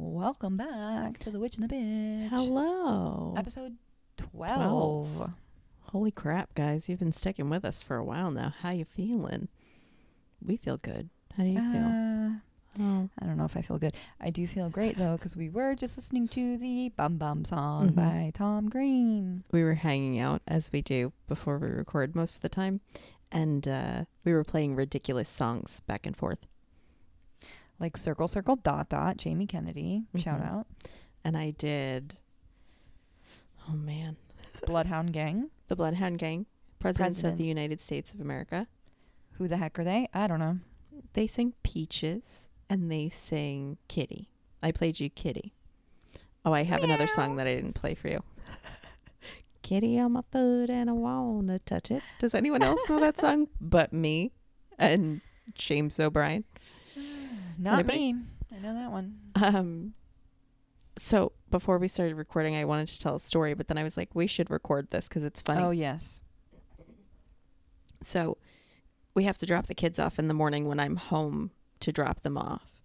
[0.00, 2.28] Welcome back to The Witch and the Bitch.
[2.28, 3.34] Hello.
[3.36, 3.76] Episode
[4.16, 5.30] 12.
[5.90, 6.88] Holy crap, guys.
[6.88, 8.54] You've been sticking with us for a while now.
[8.62, 9.48] How you feeling?
[10.40, 11.08] We feel good.
[11.36, 11.84] How do you feel?
[11.84, 12.30] Uh,
[12.80, 13.08] Oh.
[13.18, 13.94] I don't know if I feel good.
[14.20, 17.88] I do feel great though because we were just listening to the Bum Bum song
[17.90, 17.94] Mhm.
[17.96, 19.42] by Tom Green.
[19.50, 22.80] We were hanging out as we do before we record most of the time.
[23.32, 26.46] And uh, we were playing ridiculous songs back and forth.
[27.80, 30.04] Like Circle Circle Dot Dot, Jamie Kennedy.
[30.16, 30.46] Shout Mhm.
[30.50, 30.66] out.
[31.24, 32.16] And I did,
[33.68, 34.16] oh man,
[34.66, 35.50] Bloodhound Gang.
[35.68, 36.46] The Bloodhound Gang,
[36.78, 38.66] Presidents, of the United States of America.
[39.32, 40.08] Who the heck are they?
[40.14, 40.58] I don't know.
[41.12, 44.30] They sing Peaches and they sing Kitty.
[44.62, 45.52] I played you Kitty.
[46.44, 48.22] Oh, I have another song that I didn't play for you.
[49.62, 52.02] Kitty on my foot and I wanna touch it.
[52.18, 54.32] Does anyone else know that song but me
[54.78, 55.20] and
[55.54, 56.44] James O'Brien?
[57.58, 58.12] Not Anybody?
[58.12, 58.20] me.
[58.56, 59.18] I know that one.
[59.36, 59.94] Um
[60.96, 63.96] so before we started recording, I wanted to tell a story, but then I was
[63.96, 65.62] like, we should record this because it's funny.
[65.62, 66.22] Oh, yes.
[68.02, 68.36] So
[69.14, 72.20] we have to drop the kids off in the morning when I'm home to drop
[72.22, 72.80] them off.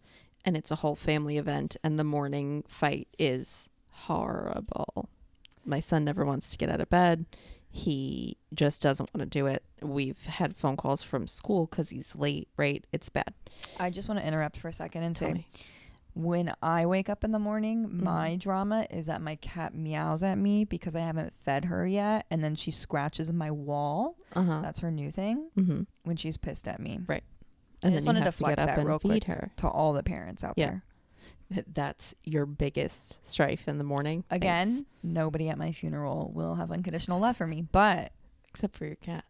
[0.46, 5.10] And it's a whole family event, and the morning fight is horrible.
[5.66, 7.26] My son never wants to get out of bed.
[7.76, 9.64] He just doesn't want to do it.
[9.82, 12.86] We've had phone calls from school because he's late, right?
[12.94, 13.34] It's bad.
[13.80, 15.48] I just want to interrupt for a second and Tell say me.
[16.14, 18.04] when I wake up in the morning, Mhm.
[18.04, 22.28] my drama is that my cat meows at me because I haven't fed her yet,
[22.30, 24.18] and then she scratches my wall.
[24.36, 24.62] Uh huh.
[24.62, 25.82] That's her new thing Mm-hmm.
[26.04, 27.00] when she's pissed at me.
[27.08, 27.24] Right.
[27.82, 29.00] And I just then wanted you to have to, flex get up that and real
[29.00, 29.24] feed quick.
[29.26, 29.52] her.
[29.58, 30.68] To all the parents out Yeah.
[30.68, 30.84] there.
[31.74, 34.24] That's your biggest strife in the morning.
[34.30, 34.90] Again, Thanks.
[35.04, 38.12] nobody at my funeral will have unconditional love for me, but
[38.50, 39.26] except for your cat.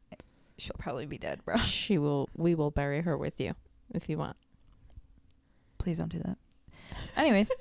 [0.57, 1.57] she'll probably be dead, bro.
[1.57, 2.29] she will.
[2.35, 3.53] We will bury her with you
[3.93, 4.37] if you want.
[5.77, 6.37] Please don't do that.
[7.17, 7.51] Anyways,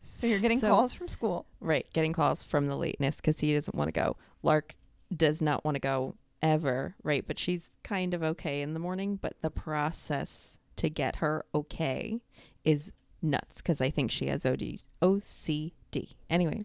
[0.00, 1.46] so you're getting So- calls from school.
[1.60, 4.16] Right, getting calls from the lateness because he doesn't want to go.
[4.42, 4.76] Lark
[5.14, 7.26] does not want to go ever, right?
[7.26, 9.16] But she's kind of okay in the morning.
[9.20, 12.20] But the process to get her okay
[12.64, 12.92] is
[13.24, 16.14] nuts because I think she has OD, OCD.
[16.30, 16.64] Anyway,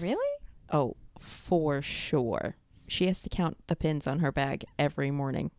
[0.00, 0.38] Really?
[0.72, 2.56] oh, for sure.
[2.88, 5.50] She has to count the pins on her bag every morning.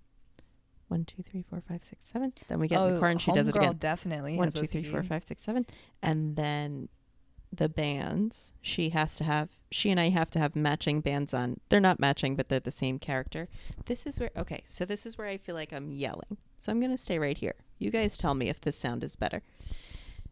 [0.87, 2.31] One, two, three, four, five, six, seven.
[2.47, 3.75] Then we get in the car and she does it Oh, again.
[3.77, 5.07] definitely One, two, three, four, OCD.
[5.07, 5.65] five, six, seven,
[6.01, 6.87] and then
[7.51, 8.53] the bands.
[8.61, 9.49] She has to have.
[9.69, 11.59] She and I have to have matching bands on.
[11.67, 13.49] They're not matching, but they're the same character.
[13.85, 14.29] This is where.
[14.37, 16.37] Okay, so this is where I feel like I'm yelling.
[16.57, 17.55] So I'm gonna stay right here.
[17.79, 19.41] You guys tell me if this sound is better.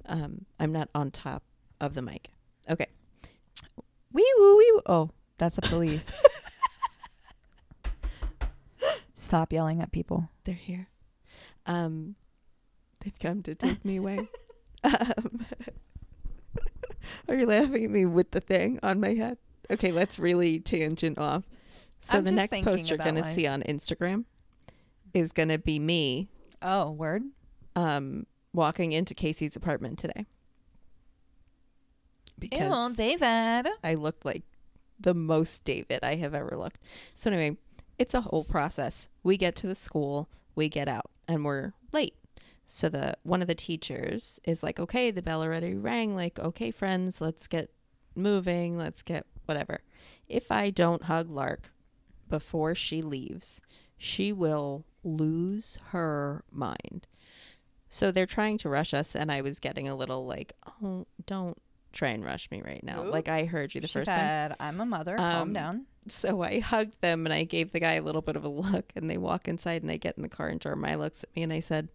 [0.07, 1.43] Um, I'm not on top
[1.81, 2.29] of the mic.
[2.69, 2.87] Okay.
[4.11, 4.81] Wee woo wee woo.
[4.85, 6.23] Oh, that's the police.
[9.15, 10.29] Stop yelling at people.
[10.43, 10.87] They're here.
[11.65, 12.15] Um,
[12.99, 14.27] they've come to take me away.
[14.83, 15.43] Um,
[17.27, 19.39] are you laughing at me with the thing on my head?
[19.71, 21.41] Okay, let's really tangent off.
[22.01, 23.33] So I'm the next post you're gonna life.
[23.33, 24.25] see on Instagram
[25.15, 26.27] is gonna be me
[26.61, 27.23] Oh, word.
[27.75, 30.25] um walking into Casey's apartment today.
[32.37, 33.67] Because David.
[33.83, 34.43] I looked like
[34.99, 36.79] the most David I have ever looked.
[37.13, 37.57] So anyway,
[37.97, 39.09] it's a whole process.
[39.23, 42.15] We get to the school, we get out, and we're late.
[42.65, 46.15] So the one of the teachers is like, "Okay, the bell already rang.
[46.15, 47.69] Like, okay, friends, let's get
[48.15, 48.77] moving.
[48.77, 49.81] Let's get whatever."
[50.27, 51.71] If I don't hug Lark
[52.27, 53.61] before she leaves,
[53.97, 57.07] she will lose her mind.
[57.95, 60.51] So they're trying to rush us, and I was getting a little like,
[60.83, 61.57] "Oh, don't
[61.93, 64.17] try and rush me right now." Like I heard you the she first time.
[64.17, 65.15] said, "I'm a mother.
[65.15, 68.35] Calm Um, down." So I hugged them and I gave the guy a little bit
[68.35, 70.97] of a look and they walk inside and I get in the car and Jeremiah
[70.97, 71.87] looks at me and I said,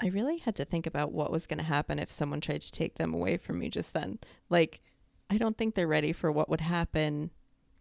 [0.00, 2.72] I really had to think about what was going to happen if someone tried to
[2.72, 4.18] take them away from me just then.
[4.48, 4.80] Like,
[5.30, 7.30] I don't think they're ready for what would happen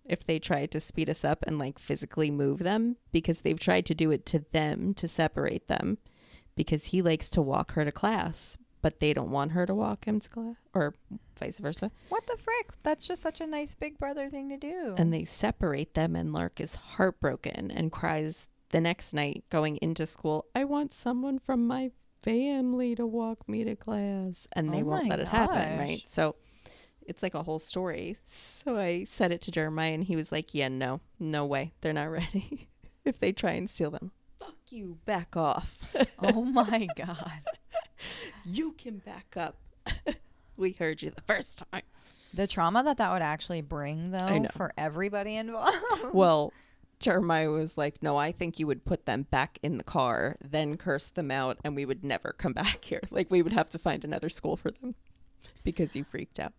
[0.05, 3.87] if they tried to speed us up and like physically move them because they've tried
[3.87, 5.97] to do it to them to separate them
[6.59, 10.05] because he likes to walk her to class, but they don't want her to walk
[10.05, 10.93] him to class or
[11.39, 11.89] vice versa.
[12.09, 12.71] What the frick?
[12.83, 14.95] That's just such a nice big brother thing to do.
[14.97, 20.05] and they separate them and lark is heartbroken and cries the next night going into
[20.05, 21.89] school i want someone from my
[22.21, 26.35] family to walk me to class and they Oh won't let it happen right so
[27.01, 30.53] it's like a whole story so i said it to jeremiah and he was like
[30.53, 32.67] yeah no no way they're not ready
[33.05, 34.11] if they try and steal them
[34.71, 35.77] you back off
[36.19, 37.41] oh my god.
[38.45, 39.55] you can back up
[40.57, 41.81] we heard you the first time
[42.33, 46.13] The trauma that that would actually bring, though, for everybody involved.
[46.13, 46.53] Well,
[46.99, 50.77] Jeremiah was like, No, I think you would put them back in the car, then
[50.77, 53.01] curse them out, and we would never come back here.
[53.09, 54.93] Like, we would have to find another school for them.
[55.63, 56.53] because you freaked out.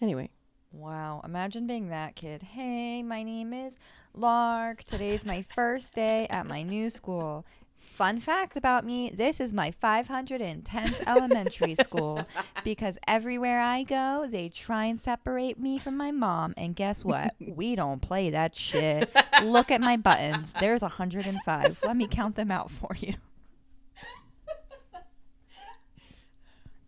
[0.00, 0.30] Anyway,
[0.72, 1.20] Wow.
[1.24, 2.42] Imagine being that kid.
[2.42, 3.74] Hey, my name is
[4.14, 4.84] Lark.
[4.84, 7.44] Today's my first day at my new school.
[7.76, 12.26] Fun fact about me this is my 510th elementary school
[12.62, 16.54] because everywhere I go, they try and separate me from my mom.
[16.56, 17.34] And guess what?
[17.40, 19.12] We don't play that shit.
[19.42, 20.54] Look at my buttons.
[20.60, 21.80] There's 105.
[21.84, 23.14] Let me count them out for you.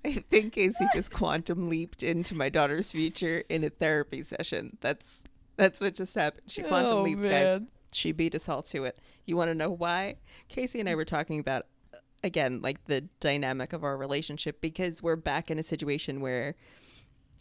[0.04, 4.76] I think Casey just quantum leaped into my daughter's future in a therapy session.
[4.80, 5.22] That's
[5.56, 6.50] that's what just happened.
[6.50, 7.60] She quantum Oh, leaped, guys.
[7.92, 8.98] She beat us all to it.
[9.26, 10.16] You want to know why?
[10.48, 15.02] Casey and I were talking about uh, again like the dynamic of our relationship because
[15.02, 16.56] we're back in a situation where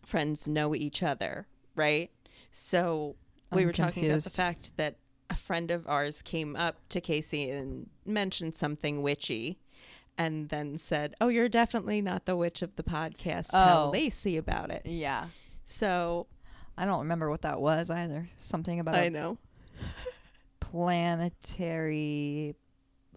[0.05, 2.11] friends know each other, right?
[2.51, 3.15] So
[3.51, 4.97] we I'm were talking about the fact that
[5.29, 9.57] a friend of ours came up to Casey and mentioned something witchy
[10.17, 13.47] and then said, Oh, you're definitely not the witch of the podcast.
[13.49, 13.89] Tell Oh.
[13.91, 14.83] Lacey about it.
[14.85, 15.25] Yeah.
[15.63, 16.27] So
[16.77, 18.29] I don't remember what that was either.
[18.37, 19.37] Something about I know.
[20.59, 22.55] planetary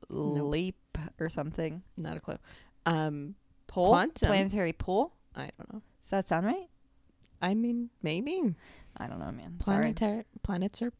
[0.08, 0.76] leap
[1.18, 1.82] or something.
[1.96, 2.38] Not a clue.
[2.86, 3.34] Um,
[3.66, 3.90] Pole?
[3.90, 4.28] Quantum.
[4.28, 5.12] Planetary pole?
[5.34, 5.82] I don't know.
[6.02, 6.68] Does that sound right?
[7.42, 8.54] I mean, maybe
[8.96, 9.60] I don't know, man.
[9.60, 9.78] Sorry.
[9.92, 10.92] planetary planets are,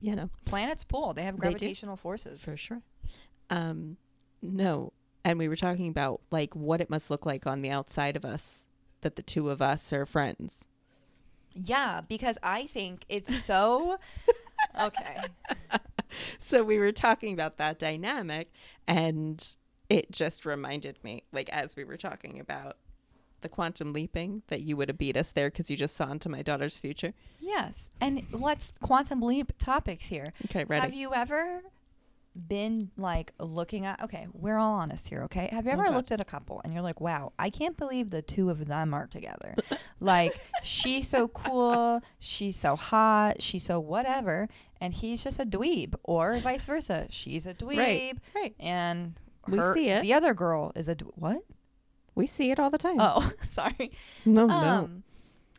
[0.00, 1.14] you know, Planets pull.
[1.14, 2.44] They have They gravitational forces.
[2.44, 2.80] for sure.
[3.50, 3.96] Um,
[4.40, 4.92] no,
[5.24, 8.24] and we were talking about like what it must look like on the outside of
[8.24, 8.66] us
[9.02, 10.68] that the two of us are friends.
[11.54, 13.98] Yeah, because I think it's so
[14.80, 15.16] okay.
[16.38, 18.52] So we were talking about that dynamic,
[18.86, 19.42] and
[19.88, 22.76] it just reminded me, like as we were talking about
[23.40, 26.28] the quantum leaping, that you would have beat us there because you just saw into
[26.28, 27.12] my daughter's future.
[27.40, 27.90] Yes.
[28.00, 30.26] And let's quantum leap topics here.
[30.46, 30.82] Okay, ready?
[30.82, 31.62] Have you ever
[32.34, 35.48] been like looking at okay, we're all honest here, okay?
[35.52, 35.94] Have you ever God.
[35.94, 38.94] looked at a couple and you're like, wow, I can't believe the two of them
[38.94, 39.54] are together.
[40.00, 44.48] like she's so cool, she's so hot, she's so whatever,
[44.80, 47.06] and he's just a dweeb, or vice versa.
[47.10, 48.54] She's a dweeb, Right, right.
[48.58, 49.14] and
[49.46, 50.02] We see it.
[50.02, 51.42] The other girl is a dw- what?
[52.14, 52.96] We see it all the time.
[52.98, 53.90] Oh, sorry.
[54.24, 55.02] no, Um,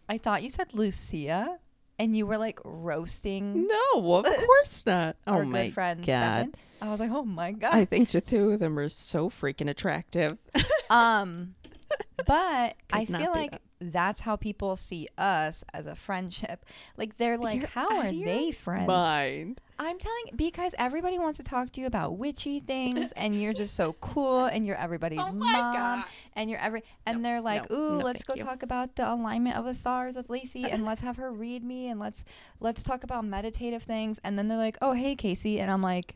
[0.10, 1.58] I thought you said Lucia,
[2.04, 5.16] and you were like roasting no, of course not.
[5.26, 6.50] Oh our my good friend god!
[6.50, 6.54] Stefan.
[6.82, 7.74] I was like, oh my god.
[7.74, 10.38] I think the two of them are so freaking attractive.
[10.90, 11.56] um,
[12.26, 13.62] but I feel like that.
[13.80, 16.66] that's how people see us as a friendship.
[16.98, 18.88] Like they're like, You're how are they friends?
[18.88, 19.62] Mind.
[19.80, 23.76] I'm telling because everybody wants to talk to you about witchy things, and you're just
[23.76, 26.06] so cool, and you're everybody's Oh mom, God.
[26.34, 28.44] and you're every, and they're like, no, ooh, no, let's go you.
[28.44, 31.88] talk about the alignment of the stars with Lacey, and let's have her read me,
[31.90, 32.24] and let's
[32.60, 36.16] let's talk about meditative things, and then they're like, oh, hey, Casey, and I'm like,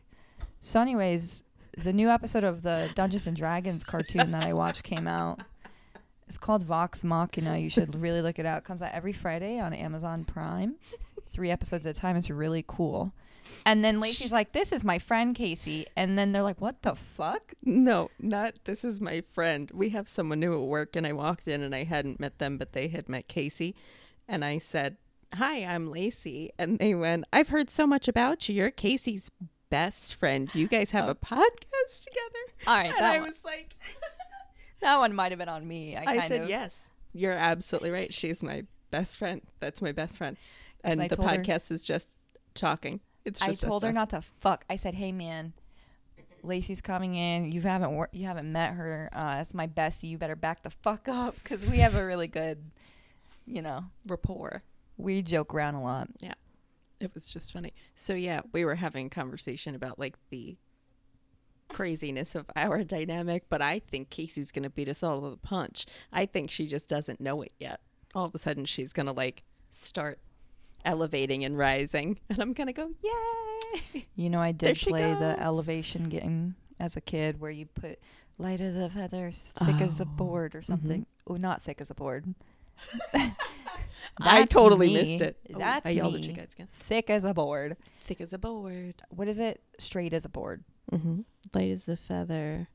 [0.60, 1.42] so anyways,
[1.76, 5.40] the new episode of the Dungeons and Dragons cartoon that I watched came out.
[6.28, 7.56] It's called Vox Machina.
[7.58, 8.58] You should really look it out.
[8.58, 10.76] It comes out every Friday on Amazon Prime.
[11.30, 12.16] Three episodes at a time.
[12.16, 13.12] It's really cool.
[13.64, 16.94] And then Lacey's like, "This is my friend Casey," and then they're like, "What the
[16.94, 19.70] fuck?" No, not this is my friend.
[19.72, 22.58] We have someone new at work, and I walked in and I hadn't met them,
[22.58, 23.74] but they had met Casey.
[24.26, 24.98] And I said,
[25.34, 26.50] Hi, I'm Lacey.
[26.58, 28.54] And they went, I've heard so much about you.
[28.54, 29.30] You're Casey's
[29.70, 30.54] best friend.
[30.54, 31.10] You guys have Oh.
[31.10, 32.44] a podcast together.
[32.66, 33.76] All right, and I one, was like,
[34.80, 35.96] that one might have been on me.
[35.96, 38.12] I, I, said, of, Yes, you're absolutely right.
[38.12, 39.42] She's my best friend.
[39.60, 40.36] That's my best friend.
[40.84, 42.08] And the told her- podcast is just
[42.54, 43.00] talking.
[43.24, 44.64] It's I just us told her not to fuck.
[44.70, 45.52] I said, "Hey, man."
[46.42, 47.50] Lacey's coming in.
[47.50, 49.08] You haven't wor- you haven't met her.
[49.12, 50.08] Uh, that's my bestie.
[50.08, 52.70] You better back the fuck up because we have a really good,
[53.44, 54.62] you know, rapport.
[54.96, 56.08] we joke around a lot.
[56.20, 56.34] Yeah,
[57.00, 57.72] it was just funny.
[57.96, 60.56] So yeah, we were having a conversation about like the
[61.68, 65.86] craziness of our dynamic, but I think Casey's gonna beat us all to the punch.
[66.12, 67.80] I think she just doesn't know it yet.
[68.14, 70.18] All of a sudden she's gonna like start
[70.84, 72.18] elevating and rising.
[72.30, 77.00] And I'm gonna go, Yay You know, I did play the elevation game as a
[77.00, 77.98] kid where you put
[78.38, 80.16] light as a feather, thick as a Oh, mm-hmm.
[80.16, 81.06] board or something.
[81.26, 82.34] Oh, not thick as a board.
[84.20, 84.94] I totally me.
[84.94, 85.36] missed it.
[85.54, 86.20] Oh, That's I yelled me.
[86.20, 86.68] at you guys again.
[86.72, 87.76] Thick as a board.
[88.04, 88.94] Thick as a board.
[89.10, 89.60] What is it?
[89.78, 90.64] Straight as a board.
[90.92, 91.20] Mm-hmm.
[91.54, 92.68] Light as the feather.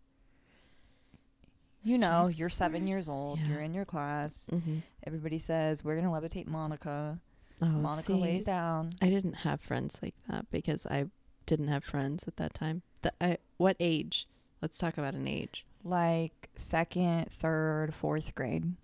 [1.85, 3.39] You know, you're seven years old.
[3.39, 3.47] Yeah.
[3.49, 4.49] You're in your class.
[4.51, 4.77] Mm-hmm.
[5.05, 7.19] Everybody says we're gonna levitate Monica.
[7.61, 8.91] Oh, Monica see, lays down.
[9.01, 11.05] I didn't have friends like that because I
[11.45, 12.83] didn't have friends at that time.
[13.01, 14.27] The, I, what age?
[14.61, 15.65] Let's talk about an age.
[15.83, 18.75] like second, third, fourth grade.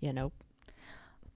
[0.00, 0.30] You know,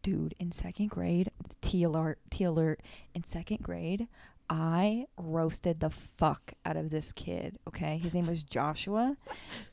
[0.02, 2.80] Dude, in second grade, T alert, T alert.
[3.14, 4.08] In second grade,
[4.50, 7.58] I roasted the fuck out of this kid.
[7.68, 9.16] Okay, his name was Joshua,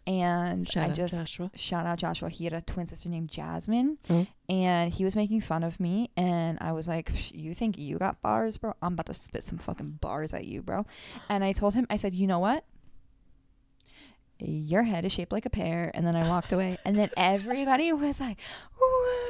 [0.08, 1.52] and Shout I just Joshua.
[1.56, 2.30] shout out Joshua.
[2.30, 4.26] He had a twin sister named Jasmine, Oh.
[4.48, 6.12] and he was making fun of me.
[6.16, 8.74] And I was like, "You think you got bars, bro?
[8.82, 10.86] I'm about to spit some fucking bars at you, bro."
[11.28, 12.64] And I told him, I said, "You know what?
[14.40, 17.92] Your head is shaped like a pear." And then I walked away, and then everybody
[17.92, 18.38] was like,
[18.80, 19.26] "Whoa."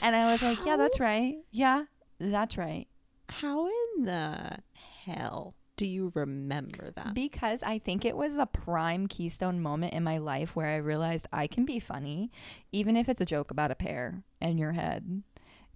[0.00, 1.36] and I was like, "Yeah, that's right.
[1.50, 1.84] Yeah,
[2.18, 2.86] that's right."
[3.28, 4.58] How in the
[5.04, 7.14] hell do you remember that?
[7.14, 11.28] Because I think it was the prime keystone moment in my life where I realized
[11.32, 12.30] I can be funny,
[12.72, 15.22] even if it's a joke about a pear and your head.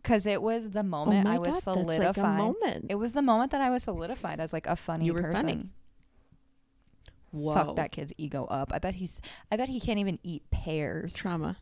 [0.03, 2.25] Because it was the oh moment my I was God, like solidified.
[2.41, 2.87] a moment.
[2.89, 5.49] It was the moment that I was solidified as like a funny You were person.
[5.49, 5.69] funny.
[7.31, 7.55] Whoa.
[7.55, 8.73] Fuck that kid's ego up.
[8.75, 9.21] I bet he's.
[9.51, 11.15] I bet he can't even eat pears.
[11.15, 11.57] Trauma.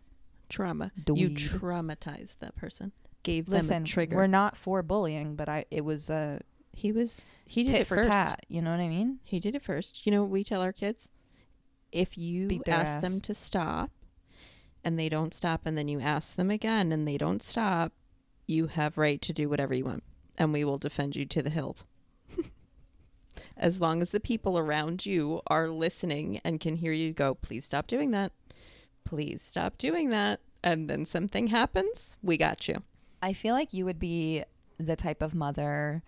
[0.49, 0.90] Trauma.
[1.06, 2.92] You traumatized that person.
[3.22, 4.16] Gave Listen, them a trigger.
[4.16, 5.66] we're not for bullying, but I.
[5.70, 6.40] It was a
[6.72, 8.08] he was he did tit it for first.
[8.08, 8.46] tat.
[8.48, 9.18] You know what I mean?
[9.24, 10.06] He did it first.
[10.06, 11.08] You know what we tell our kids?
[11.92, 13.90] If you Beat their ask them to stop
[14.84, 17.92] and they don't stop and then you ask them again and they don't stop,
[18.46, 20.04] you have right to do whatever you want
[20.38, 21.84] and we will defend you to the hilt.
[23.56, 27.64] as long as the people around you are listening and can hear you go, please
[27.64, 28.32] stop doing that.
[29.04, 30.40] Please stop doing that.
[30.62, 32.82] And then something happens, we got you.
[33.22, 34.44] I feel like you would be
[34.78, 36.02] the type of mother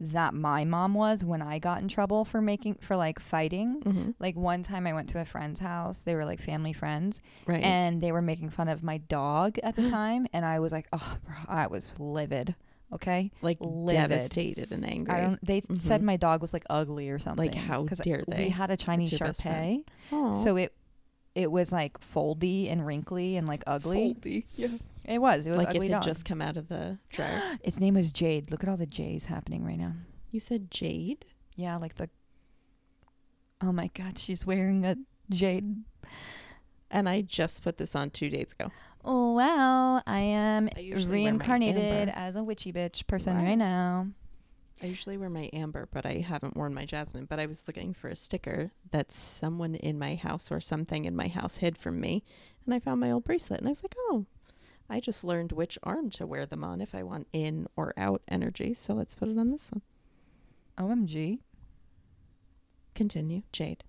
[0.00, 3.80] that my mom was when I got in trouble for making for like fighting.
[3.82, 4.10] Mm-hmm.
[4.18, 6.00] Like one time I went to a friend's house.
[6.00, 7.62] They were like family friends Right.
[7.62, 10.88] and they were making fun of my dog at the time and I was like,
[10.92, 12.54] "Oh, bro, I was livid."
[12.92, 13.30] Okay?
[13.40, 14.10] like livid.
[14.10, 15.38] devastated and angry.
[15.42, 16.04] They said Mhm.
[16.04, 17.46] my dog was like ugly or something.
[17.46, 18.44] Like how dare they?
[18.44, 19.32] We had a Chinese Shar.
[19.34, 19.84] Pei.
[20.10, 20.74] So it
[21.34, 24.14] it was like foldy and wrinkly and like ugly.
[24.20, 24.44] Foldy.
[24.56, 24.68] Yeah.
[25.04, 25.46] It was.
[25.46, 26.04] It was like ugly it had dog.
[26.04, 27.58] just come out of the dryer.
[27.62, 28.50] Its name was Jade.
[28.50, 29.92] Look at all the J's happening right now.
[30.30, 31.24] you said jade.
[31.56, 32.08] Yeah, like the.
[33.60, 34.96] Oh my God, she's wearing a
[35.30, 35.76] jade.
[36.90, 38.70] And I just put this on two days ago.
[39.04, 43.44] Oh wow, I am I usually wear my reincarnated as a witchy bitch person Wow.
[43.44, 44.08] right now.
[44.82, 47.26] I usually wear my amber, but I haven't worn my jasmine.
[47.26, 51.14] But I was looking for a sticker that someone in my house or something in
[51.14, 52.24] my house hid from me.
[52.64, 53.60] And I found my old bracelet.
[53.60, 54.26] And I was like, oh,
[54.92, 58.20] I just learned which arm to wear them on if I want in or out
[58.28, 58.74] energy.
[58.74, 59.80] So let's put it on this one.
[60.76, 61.38] OMG.
[62.94, 63.40] Continue.
[63.52, 63.84] Jade.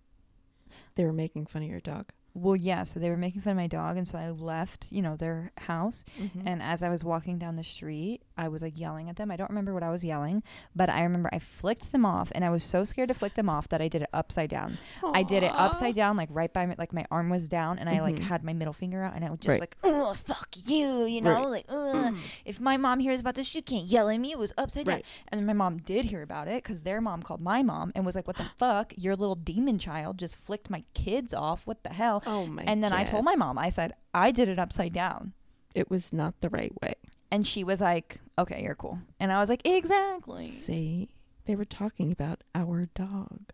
[0.95, 2.13] They were making fun of your dog.
[2.35, 2.81] Well, yeah.
[2.83, 5.51] So they were making fun of my dog, and so I left, you know, their
[5.57, 6.03] house.
[6.19, 6.47] Mm-hmm.
[6.47, 9.29] And as I was walking down the street, I was like yelling at them.
[9.29, 10.41] I don't remember what I was yelling,
[10.75, 13.49] but I remember I flicked them off, and I was so scared to flick them
[13.49, 14.79] off that I did it upside down.
[15.13, 17.87] I did it upside down, like right by me, like my arm was down, and
[17.87, 18.21] I like Mhm.
[18.23, 19.59] had my middle finger out, and I was just Right.
[19.59, 21.45] like, "Oh fuck you," you know, Right.
[21.47, 22.15] like, Ugh.
[22.45, 24.31] if my mom hears about this, she can't yell at me.
[24.31, 27.21] It was upside down, and then my mom did hear about it because their mom
[27.21, 28.93] called my mom and was like, "What the fuck?
[28.97, 31.67] Your little demon child just flicked my kids off.
[31.67, 34.47] What the hell?" Oh my and then I told my mom, I said, "I did
[34.49, 35.33] it upside down."
[35.75, 36.93] it was not the right way.
[37.31, 38.99] And she was like, okay, you're cool.
[39.19, 40.47] And I was like, exactly.
[40.51, 41.09] See,
[41.45, 43.51] they were talking about our dog.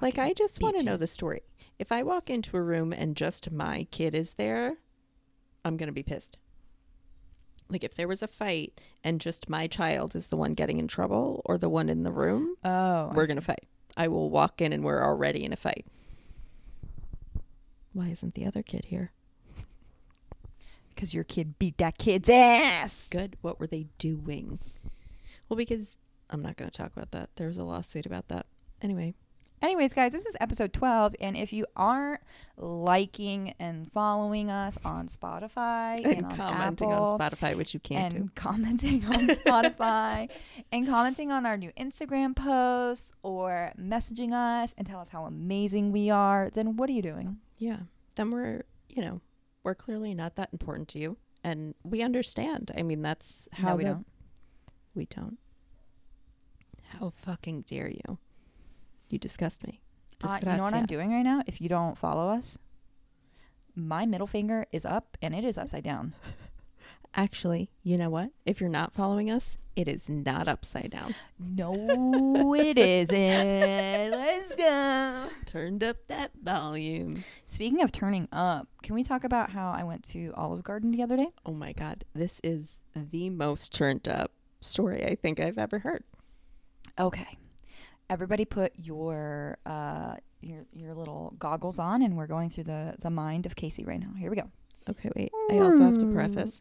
[0.00, 1.40] like, I just want to know the story.
[1.78, 4.76] If I walk into a room and just my kid is there,
[5.64, 6.36] I'm going to be pissed.
[7.70, 10.86] Like, if there was a fight and just my child is the one getting in
[10.86, 13.64] trouble or the one in the room, Oh, we're going to fight.
[13.96, 15.86] I will walk in and we're already in a fight.
[17.96, 19.10] Why isn't the other kid here?
[20.94, 23.08] Because your kid beat that kid's ass.
[23.10, 23.38] Good.
[23.40, 24.58] What were they doing?
[25.48, 25.96] Well, because
[26.28, 27.30] I'm not going to talk about that.
[27.36, 28.44] There was a lawsuit about that.
[28.82, 29.14] Anyway,
[29.66, 31.16] Anyways, guys, this is episode 12.
[31.20, 32.20] And if you aren't
[32.56, 37.80] liking and following us on Spotify and, and on commenting Apple, on Spotify, which you
[37.80, 38.30] can't and do.
[38.36, 40.28] commenting on Spotify
[40.70, 45.90] and commenting on our new Instagram posts or messaging us and tell us how amazing
[45.90, 47.38] we are, then what are you doing?
[47.58, 47.78] Yeah.
[48.14, 49.20] Then we're, you know,
[49.64, 51.16] we're clearly not that important to you.
[51.42, 52.70] And we understand.
[52.78, 54.06] I mean, that's how no, we the- don't.
[54.94, 55.38] We don't.
[57.00, 58.18] How fucking dare you?
[59.08, 59.80] You disgust me.
[60.24, 61.42] Uh, you know what I'm doing right now?
[61.46, 62.58] If you don't follow us,
[63.74, 66.14] my middle finger is up and it is upside down.
[67.14, 68.30] Actually, you know what?
[68.44, 71.14] If you're not following us, it is not upside down.
[71.38, 74.10] No, it isn't.
[74.10, 75.28] Let's go.
[75.44, 77.24] Turned up that volume.
[77.46, 81.02] Speaking of turning up, can we talk about how I went to Olive Garden the
[81.02, 81.28] other day?
[81.44, 82.04] Oh my God.
[82.14, 84.32] This is the most turned up
[84.62, 86.04] story I think I've ever heard.
[86.98, 87.36] Okay.
[88.08, 93.10] Everybody put your uh your your little goggles on and we're going through the the
[93.10, 94.12] mind of Casey right now.
[94.18, 94.50] Here we go.
[94.88, 95.32] Okay, wait.
[95.50, 96.60] I also have to preface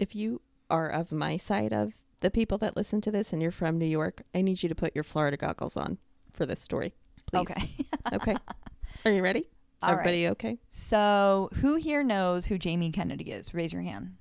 [0.00, 3.50] if you are of my side of the people that listen to this and you're
[3.50, 5.98] from New York, I need you to put your Florida goggles on
[6.32, 6.94] for this story,
[7.26, 7.50] please.
[7.50, 7.70] Okay.
[8.12, 8.34] Okay.
[9.04, 9.48] Are you ready?
[9.82, 10.00] All right.
[10.00, 10.58] Everybody okay?
[10.68, 13.54] So, who here knows who Jamie Kennedy is?
[13.54, 14.16] Raise your hand.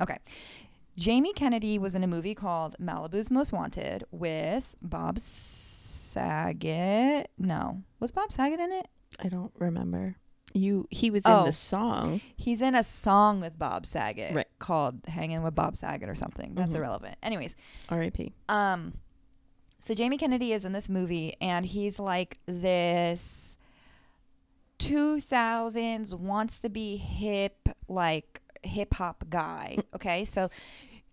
[0.00, 0.18] Okay.
[0.96, 7.30] Jamie Kennedy was in a movie called Malibu's Most Wanted with Bob Saget.
[7.38, 7.82] No.
[8.00, 8.86] Was Bob Saget in it?
[9.22, 10.16] I don't remember.
[10.52, 11.44] You he was in Oh.
[11.44, 12.20] the song.
[12.36, 14.46] He's in a song with Bob Saget Right.
[14.58, 16.54] called Hanging with Bob Saget or something.
[16.54, 16.78] That's Mhm.
[16.78, 17.16] irrelevant.
[17.22, 17.54] Anyways,
[17.88, 18.32] R.I.P.
[18.48, 18.94] Um,
[19.78, 23.56] so Jamie Kennedy is in this movie, and he's like this
[24.78, 29.78] 2000s wants to be hip, like hip hop guy.
[29.94, 30.48] Okay, so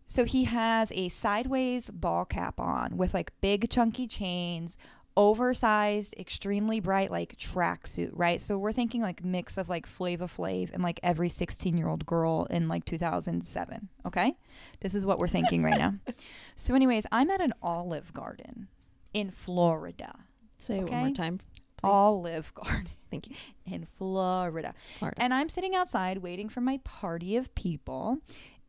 [0.05, 4.77] so he has a sideways ball cap on with like big chunky chains.
[5.17, 8.39] Oversized, extremely bright, like tracksuit, right?
[8.39, 12.05] So we're thinking like mix of like Flava Flav and like every 16 year old
[12.05, 13.89] girl in like 2007.
[14.05, 14.35] Okay,
[14.79, 15.95] this is what we're thinking right now.
[16.55, 18.67] So, anyways, I'm at an Olive Garden
[19.13, 20.19] in Florida.
[20.59, 21.39] Say it one more time.
[21.77, 21.89] Please.
[21.89, 23.35] Olive Garden Thank you.
[23.65, 24.73] in Florida.
[24.99, 25.21] Florida.
[25.21, 28.19] And I'm sitting outside waiting for my party of people.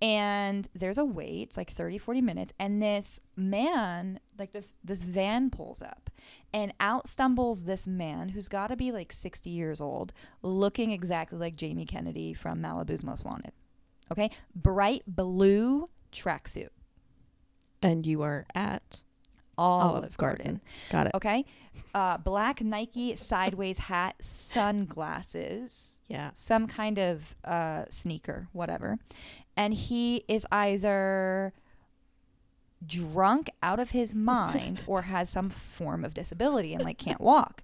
[0.00, 2.52] And there's a wait, it's like 30, 40 minutes.
[2.60, 6.08] And this man, like this, this van pulls up.
[6.52, 10.12] And out stumbles this man who's got to be like 60 years old,
[10.42, 13.50] looking exactly like Jamie Kennedy from Malibu's Most Wanted.
[14.12, 14.30] Okay?
[14.54, 16.68] Bright blue tracksuit.
[17.82, 19.02] and you are at
[19.58, 20.60] Olive, Garden.
[20.90, 21.12] Got it.
[21.14, 21.44] Okay.
[21.94, 26.30] Uh, black Nike sideways hat, sunglasses, Yeah.
[26.34, 28.98] some kind of uh, sneaker, whatever.
[29.56, 31.52] And he is either
[32.86, 37.62] drunk out of his mind or has some form of disability and like can't walk.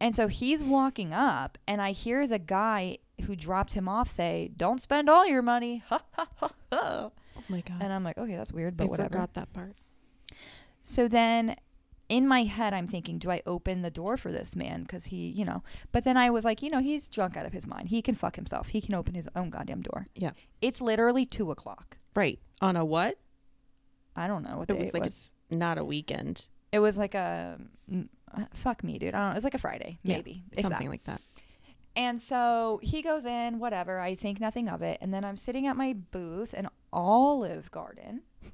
[0.00, 4.50] And so he's walking up and I hear the guy who dropped him off say,
[4.56, 6.52] "Don't spend all your money." Ha ha ha ha.
[6.72, 7.12] Oh
[7.48, 7.76] my god.
[7.80, 9.74] And I'm like, "Okay, that's weird, but I whatever." forgot that part.
[10.86, 11.56] So then
[12.10, 14.82] in my head, I'm thinking, do I open the door for this man?
[14.82, 15.62] Because he, you know,
[15.92, 17.88] but then I was like, you know, he's drunk out of his mind.
[17.88, 18.68] He can fuck himself.
[18.68, 20.08] He can open his own goddamn door.
[20.14, 20.32] Yeah.
[20.60, 21.96] It's literally two o'clock.
[22.14, 22.38] Right.
[22.60, 23.18] On a what?
[24.14, 25.10] I don't know what It day was it like
[25.50, 26.46] a- Not a weekend.
[26.70, 27.58] it was like a,
[27.90, 29.14] mm, uh, fuck me, dude.
[29.14, 29.32] I don't know.
[29.32, 30.44] It was like a Friday, Yeah, maybe.
[30.60, 31.22] Something like that.
[31.96, 33.98] And so he goes in, whatever.
[34.00, 34.98] I think nothing of it.
[35.00, 38.20] And then I'm sitting at my booth in Olive Garden.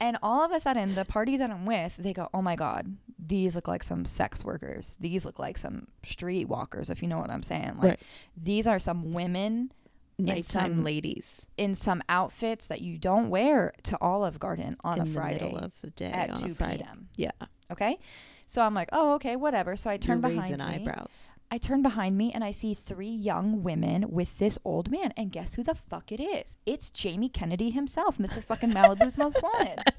[0.00, 2.96] and all of a sudden, the party that I'm with, they go, oh my God,
[3.18, 4.94] these look like some sex workers.
[5.00, 7.72] These look like some street walkers, if you know what I'm saying.
[7.76, 8.00] Like, Right.
[8.36, 9.72] these are some women
[10.18, 15.02] Nighttime some- ladies in some outfits that you don't wear to Olive Garden on in
[15.02, 16.78] a the Friday middle of the day at on 2 a Friday.
[16.78, 17.08] p.m.
[17.16, 17.32] Yeah.
[17.70, 17.98] Okay.
[18.46, 19.74] So I'm like, oh, okay, whatever.
[19.76, 20.64] So I turn You're behind me.
[20.64, 21.34] eyebrows.
[21.50, 25.12] I turn behind me and I see three young women with this old man.
[25.16, 26.56] And guess who the fuck it is?
[26.64, 28.42] It's Jamie Kennedy himself, Mr.
[28.42, 29.80] fucking Malibu's Most Wanted.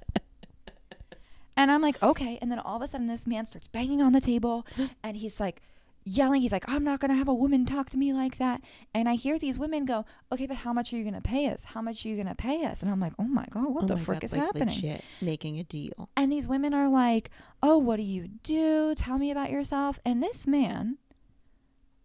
[1.57, 2.37] And I'm like, okay.
[2.39, 4.65] And then all of a sudden, this man starts banging on the table
[5.03, 5.61] and he's like,
[6.07, 6.41] yelling.
[6.41, 8.61] He's like, I'm not going to have a woman talk to me like that.
[8.93, 11.47] And I hear these women go, okay, but how much are you going to pay
[11.47, 11.65] us?
[11.65, 12.81] How much are you going to pay us?
[12.81, 14.67] And I'm like, oh my God, what oh the frick God, is like happening?
[14.67, 16.09] legit making a deal.
[16.15, 17.29] And these women are like,
[17.61, 18.95] "Oh, what do you do?
[18.95, 20.97] Tell me about yourself." And this man,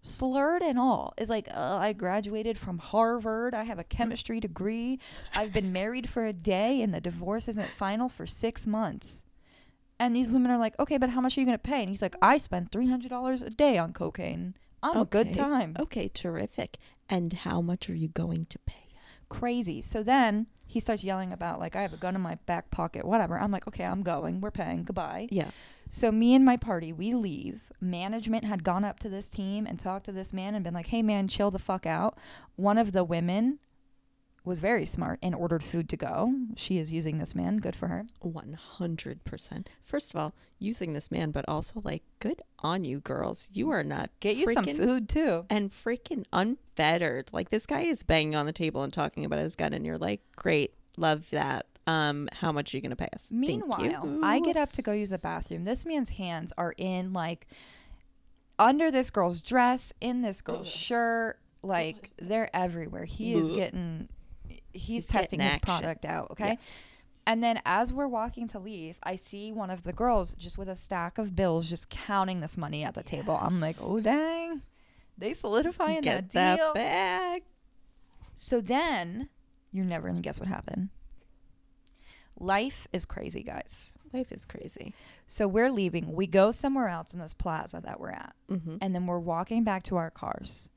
[0.02, 3.54] slurred and all, is like, uh, "I graduated from Harvard.
[3.54, 4.98] I have a chemistry degree.
[5.34, 9.24] I've been married for a day, and the divorce isn't final for six months."
[10.02, 12.02] And these women are like, "Okay, but how much are you gonna pay?" And he's
[12.02, 14.54] like, "I spend three hundred dollars a day on cocaine.
[14.82, 16.78] I'm a good time." Okay, terrific.
[17.08, 18.82] And how much are you going to pay?
[19.32, 19.80] crazy.
[19.80, 23.04] So then he starts yelling about like I have a gun in my back pocket,
[23.04, 23.38] whatever.
[23.38, 24.40] I'm like, okay, I'm going.
[24.40, 24.84] We're paying.
[24.84, 25.28] Goodbye.
[25.30, 25.50] Yeah.
[25.90, 27.60] So me and my party, we leave.
[27.80, 30.86] Management had gone up to this team and talked to this man and been like,
[30.86, 32.16] "Hey man, chill the fuck out."
[32.56, 33.58] One of the women
[34.44, 36.34] was very smart and ordered food to go.
[36.56, 37.58] She is using this man.
[37.58, 38.04] Good for her.
[38.24, 39.66] 100%.
[39.84, 43.50] First of all, using this man, but also like, good on you, girls.
[43.52, 45.44] You are not Get you some food too.
[45.48, 47.30] and freaking unfettered.
[47.32, 49.98] Like this guy is banging on the table and talking about his gun, and you're
[49.98, 51.66] like, great, love that.
[51.86, 53.28] Um, how much are you gonna pay us?
[53.30, 54.20] Meanwhile.
[54.24, 55.64] I get up to go use the bathroom.
[55.64, 57.46] This man's hands are in like
[58.58, 63.04] under this girl's dress, in this girl's shirt, like they're everywhere.
[63.04, 64.08] He is getting
[64.72, 65.60] he's, He's testing his action.
[65.66, 66.56] product out, okay?
[66.60, 66.88] Yes.
[67.26, 70.68] And then as we're walking to leave, I see one of the girls just with
[70.68, 73.38] a stack of bills just counting this money at the table.
[73.40, 74.62] I'm like, "Oh dang.
[75.16, 77.44] They solidifying Get that deal." bag.
[78.34, 79.28] So then,
[79.70, 80.88] you're never going to guess what happened.
[82.38, 83.96] Life is crazy, guys.
[84.12, 84.94] Life is crazy.
[85.26, 86.12] So we're leaving.
[86.12, 88.34] We go somewhere else in this plaza that we're at.
[88.50, 88.78] Mm-hmm.
[88.80, 90.68] And then we're walking back to our cars.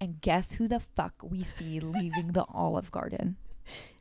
[0.00, 3.36] And guess who the fuck we see leaving the Olive Garden?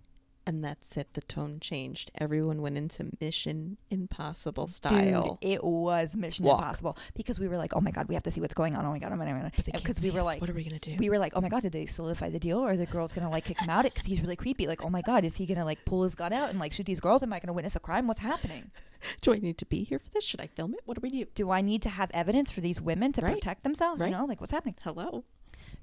[0.45, 1.13] And that's it.
[1.13, 2.11] The tone changed.
[2.15, 5.37] Everyone went into Mission Impossible style.
[5.41, 6.59] Dude, it was Mission Walk.
[6.59, 8.85] Impossible because we were like, oh my god, we have to see what's going on.
[8.85, 10.25] Oh my god, oh my god, oh because we were us.
[10.25, 10.97] like, what are we gonna do?
[10.99, 13.13] we were like, oh my god, did they solidify the deal, or are the girls
[13.13, 13.85] gonna like kick him out?
[13.85, 14.67] Because he's really creepy.
[14.67, 16.85] Like, oh my god, is he gonna like pull his gun out and like shoot
[16.87, 17.23] these girls?
[17.23, 18.05] Am I gonna witness a crime?
[18.07, 18.69] What's happening?
[19.21, 20.25] do I need to be here for this?
[20.25, 20.81] Should I film it?
[20.83, 21.25] What do we do?
[21.35, 23.35] Do I need to have evidence for these women to Right.
[23.35, 24.01] protect themselves?
[24.01, 24.11] Right.
[24.11, 24.75] You know, like what's happening?
[24.83, 25.23] Hello.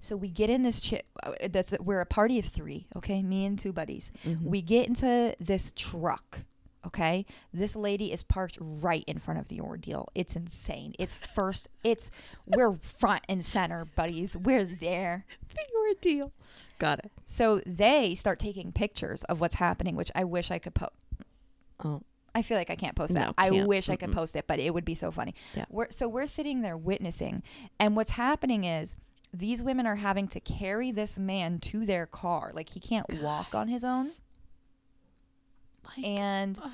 [0.00, 2.86] So we get in this chi- uh, That's we're a party of three.
[2.96, 4.10] Okay, me and two buddies.
[4.24, 4.42] Mhm.
[4.42, 6.44] We get into this truck.
[6.86, 10.08] Okay, this lady is parked right in front of the ordeal.
[10.14, 10.94] It's insane.
[10.98, 11.68] It's first.
[11.84, 12.10] It's
[12.46, 14.36] we're front and center, buddies.
[14.36, 15.26] We're there.
[15.54, 16.32] the ordeal.
[16.78, 17.12] Got it.
[17.26, 20.92] So they start taking pictures of what's happening, which I wish I could post.
[21.84, 22.00] Oh,
[22.34, 23.20] I feel like I can't post that.
[23.26, 23.68] No, I can't.
[23.68, 24.14] wish I could Mm-mm.
[24.14, 25.34] post it, but it would be so funny.
[25.54, 25.66] Yeah.
[25.68, 27.42] We're, so we're sitting there witnessing,
[27.78, 28.96] and what's happening is
[29.32, 32.50] these women are having to carry this man to their car.
[32.54, 34.10] Like he can't walk on his own,
[35.84, 36.70] like and ugh.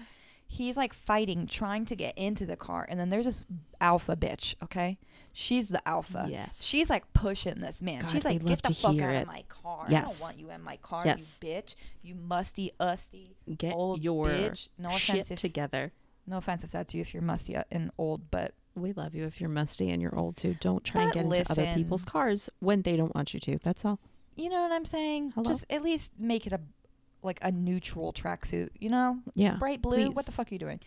[0.47, 2.87] he's like fighting, trying to get into the car.
[2.89, 3.45] And then there's this
[3.81, 4.55] alpha bitch.
[4.63, 4.99] Okay,
[5.33, 6.27] she's the alpha.
[6.29, 6.63] yes.
[6.63, 8.01] She's like pushing this man.
[8.01, 9.23] God, She's like, "Get the fuck out it.
[9.23, 9.87] of my car!
[9.89, 10.05] Yes.
[10.05, 11.39] I don't want you in my car, Yes.
[11.43, 11.75] you bitch!
[12.03, 15.93] You musty, usty, get old your bitch." No shit offense if together.
[16.27, 19.25] no offense if that's you if you're musty uh, and old, but We love you
[19.25, 20.55] if you're musty and you're old too.
[20.61, 23.59] Don't try and But get into other people's cars when they don't want you to.
[23.63, 23.99] That's all.
[24.37, 25.33] you know what I'm saying?
[25.35, 25.47] Hello?
[25.49, 26.61] Just at least make it a
[27.23, 29.19] like a neutral tracksuit, you know?
[29.35, 29.57] Yeah.
[29.57, 30.11] Bright blue.
[30.11, 30.79] What the fuck are you doing?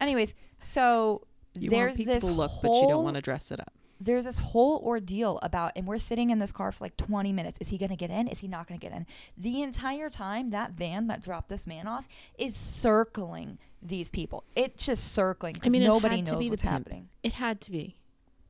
[0.00, 3.60] Anyways, so You there's this to look, whole, but you don't want to dress it
[3.60, 3.72] up.
[4.00, 7.58] There's this whole ordeal about, and we're sitting in this car for like 20 minutes.
[7.60, 8.28] Is he going to get in?
[8.28, 9.06] Is he not going to get in?
[9.38, 14.44] The entire time, that van that dropped this man off is circling these people.
[14.54, 15.56] It's just circling.
[15.62, 17.08] I mean, nobody knows what's happening.
[17.22, 17.96] It had to be.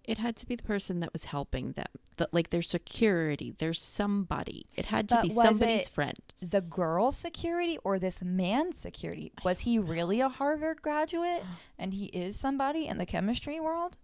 [0.04, 1.86] It had to be the person that was helping them.
[2.18, 3.52] That like their security.
[3.58, 4.66] There's somebody.
[4.76, 6.16] It had to But be somebody's friend.
[6.40, 9.32] the girl's security or this man's security?
[9.44, 11.42] Was he really a Harvard graduate
[11.78, 13.98] and he is somebody in the chemistry world?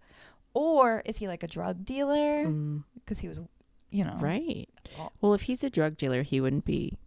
[0.53, 2.45] Or is he like a drug dealer?
[2.45, 3.41] Mm, Because he was,
[3.91, 4.17] you know.
[4.19, 4.67] right.
[4.99, 5.09] Oh.
[5.21, 6.97] Well, if he's a drug dealer, he wouldn't be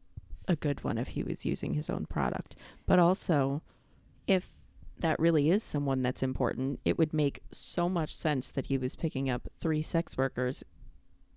[0.48, 2.56] a good one if he was using his own product.
[2.86, 3.62] But also,
[4.26, 4.50] if
[4.98, 8.96] that really is someone that's important, it would make so much sense that he was
[8.96, 10.64] picking up three sex workers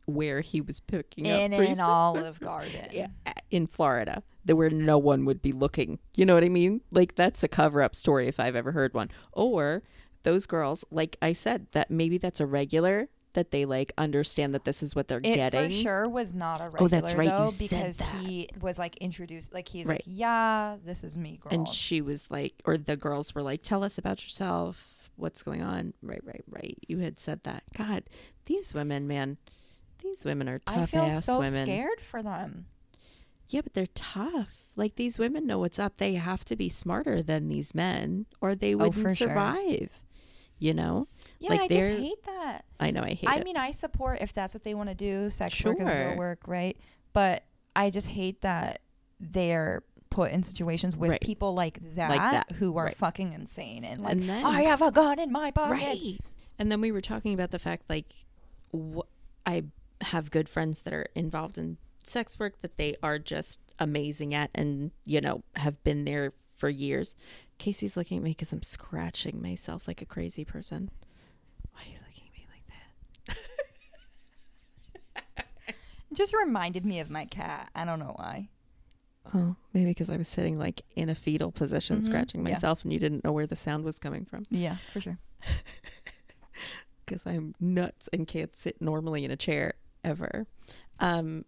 [0.06, 2.40] where he was picking In up an Olive.
[2.40, 2.88] Garden.
[2.92, 3.08] Yeah,
[3.52, 6.00] in Florida, there where no one would be looking.
[6.16, 6.82] You know what I mean?
[6.92, 9.12] Like that's a cover-up story if I've ever heard one.
[9.34, 9.84] Or
[10.24, 14.66] those girls, like I said, that maybe that's a regular that they like understand that
[14.66, 15.70] this is what they're It getting.
[15.70, 18.16] for sure was not a regular Oh, that's right, you though, said because that.
[18.26, 20.00] he was like introduced like he's Right.
[20.00, 21.54] like, Yeah, this is me, girl.
[21.54, 25.12] And she was like, or the girls were like, "Tell us about yourself.
[25.16, 26.78] What's going on?" Right, right, right.
[26.88, 27.64] You had said that.
[27.78, 28.04] God,
[28.46, 29.38] these women, man,
[30.02, 31.66] these women are tough I feel so women.
[31.66, 32.66] scared for them.
[33.50, 34.64] Yeah, but they're tough.
[34.76, 35.98] Like these women know what's up.
[35.98, 39.66] They have to be smarter than these men, or they Oh, wouldn't survive.
[39.68, 39.90] sure.
[40.60, 41.08] You know?
[41.40, 42.66] Yeah, Like, I just hate that.
[42.80, 43.02] I know.
[43.02, 43.46] I hate I it.
[43.46, 45.30] mean, I support if that's what they want to do.
[45.30, 46.78] Sex work is real work, right?
[47.14, 47.44] But
[47.76, 48.82] I just hate that
[49.20, 51.22] they're put in situations with Right.
[51.22, 52.96] people like that, that, who are right.
[52.96, 55.72] fucking insane and like, and then I have a gun in my pocket.
[55.74, 56.18] right.
[56.58, 58.14] And then we were talking about the fact like
[58.76, 59.08] wh-
[59.46, 59.66] I
[60.02, 64.50] have good friends that are involved in sex work that they are just amazing at
[64.56, 67.16] and you know have been there for years.
[67.60, 70.90] Casey's looking at me because I'm scratching myself like a crazy person.
[71.74, 72.64] Why are you looking at me like
[73.28, 73.38] that?
[76.12, 77.70] It just reminded me of my cat.
[77.76, 78.50] I don't know why.
[79.36, 82.54] Oh, maybe because I was sitting like in a fetal position, Mhm, scratching yeah.
[82.54, 84.44] myself, and you didn't know where the sound was coming from.
[84.50, 85.20] Yeah, for sure.
[87.06, 90.48] because I'm nuts and can't sit normally in a chair ever.
[91.00, 91.46] Um,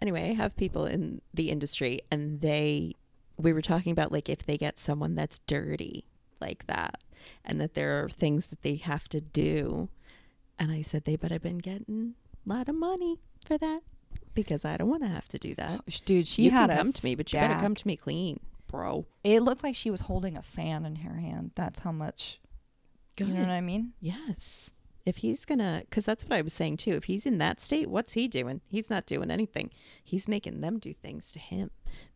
[0.00, 2.94] anyway, I have people in the industry, and they,
[3.40, 6.04] we were talking about like if they get someone that's dirty
[6.40, 7.02] like that,
[7.44, 9.88] and that there are things that they have to do,
[10.58, 12.14] and I said they better been getting
[12.46, 13.80] a lot of money for that
[14.34, 15.84] because I don't want to have to do that.
[16.04, 19.06] Dude, she you had come to me, but you better come to me clean, bro.
[19.24, 21.52] It looked like she was holding a fan in her hand.
[21.54, 22.40] That's how much.
[23.16, 23.92] Go You know what I mean?
[24.00, 24.70] Yes.
[25.06, 26.92] If he's gonna, because that's what I was saying too.
[26.92, 28.60] If he's in that state, what's he doing?
[28.68, 29.70] He's not doing anything.
[30.04, 31.70] He's making them do things to him.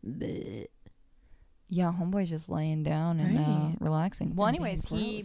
[0.05, 0.67] Bleh.
[1.69, 4.35] Yeah, homeboy's just laying down and uh, relaxing.
[4.35, 5.23] Well, And anyways, he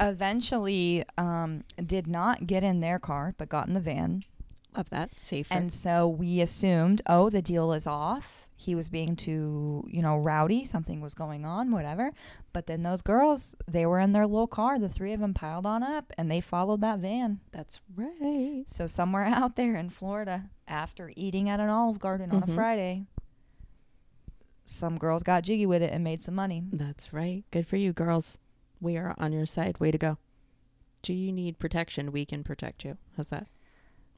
[0.00, 4.22] eventually um, did not get in their car, but got in the van.
[4.76, 5.52] love that safer.
[5.54, 8.46] And so we assumed, oh, the deal is off.
[8.56, 10.64] He was being too, you know, rowdy.
[10.64, 12.12] Something was going on, whatever.
[12.52, 14.78] But then those girls, they were in their little car.
[14.78, 17.40] The three of them piled on up and they followed that van.
[17.52, 18.64] that's right.
[18.66, 22.54] So somewhere out there in Florida, after eating at an Olive Garden on a Mhm.
[22.54, 23.04] Friday,
[24.70, 26.62] some girls got jiggy with it and made some money.
[26.72, 27.44] That's right.
[27.50, 28.38] Good for you, girls.
[28.80, 29.78] We are on your side.
[29.78, 30.18] Way to go.
[31.02, 32.12] Do you need protection?
[32.12, 32.96] We can protect you.
[33.16, 33.46] How's that?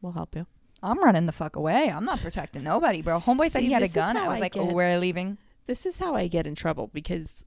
[0.00, 0.46] We'll help you.
[0.82, 1.90] I'm running the fuck away.
[1.90, 3.20] I'm not protecting nobody, bro.
[3.20, 4.16] Homeboy said he had a gun.
[4.16, 5.38] I was I like, oh, we're leaving.
[5.66, 7.44] This is how I get in trouble because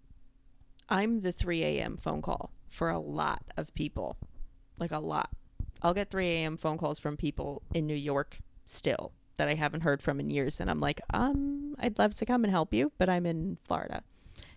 [0.87, 1.97] I'm the 3 a.m.
[1.97, 4.17] phone call for a lot of people.
[4.79, 5.29] Like a lot.
[5.81, 6.57] I'll get 3 a.m.
[6.57, 10.59] phone calls from people in New York still that I haven't heard from in years.
[10.59, 14.03] And I'm like, um, I'd love to come and help you, but I'm in Florida.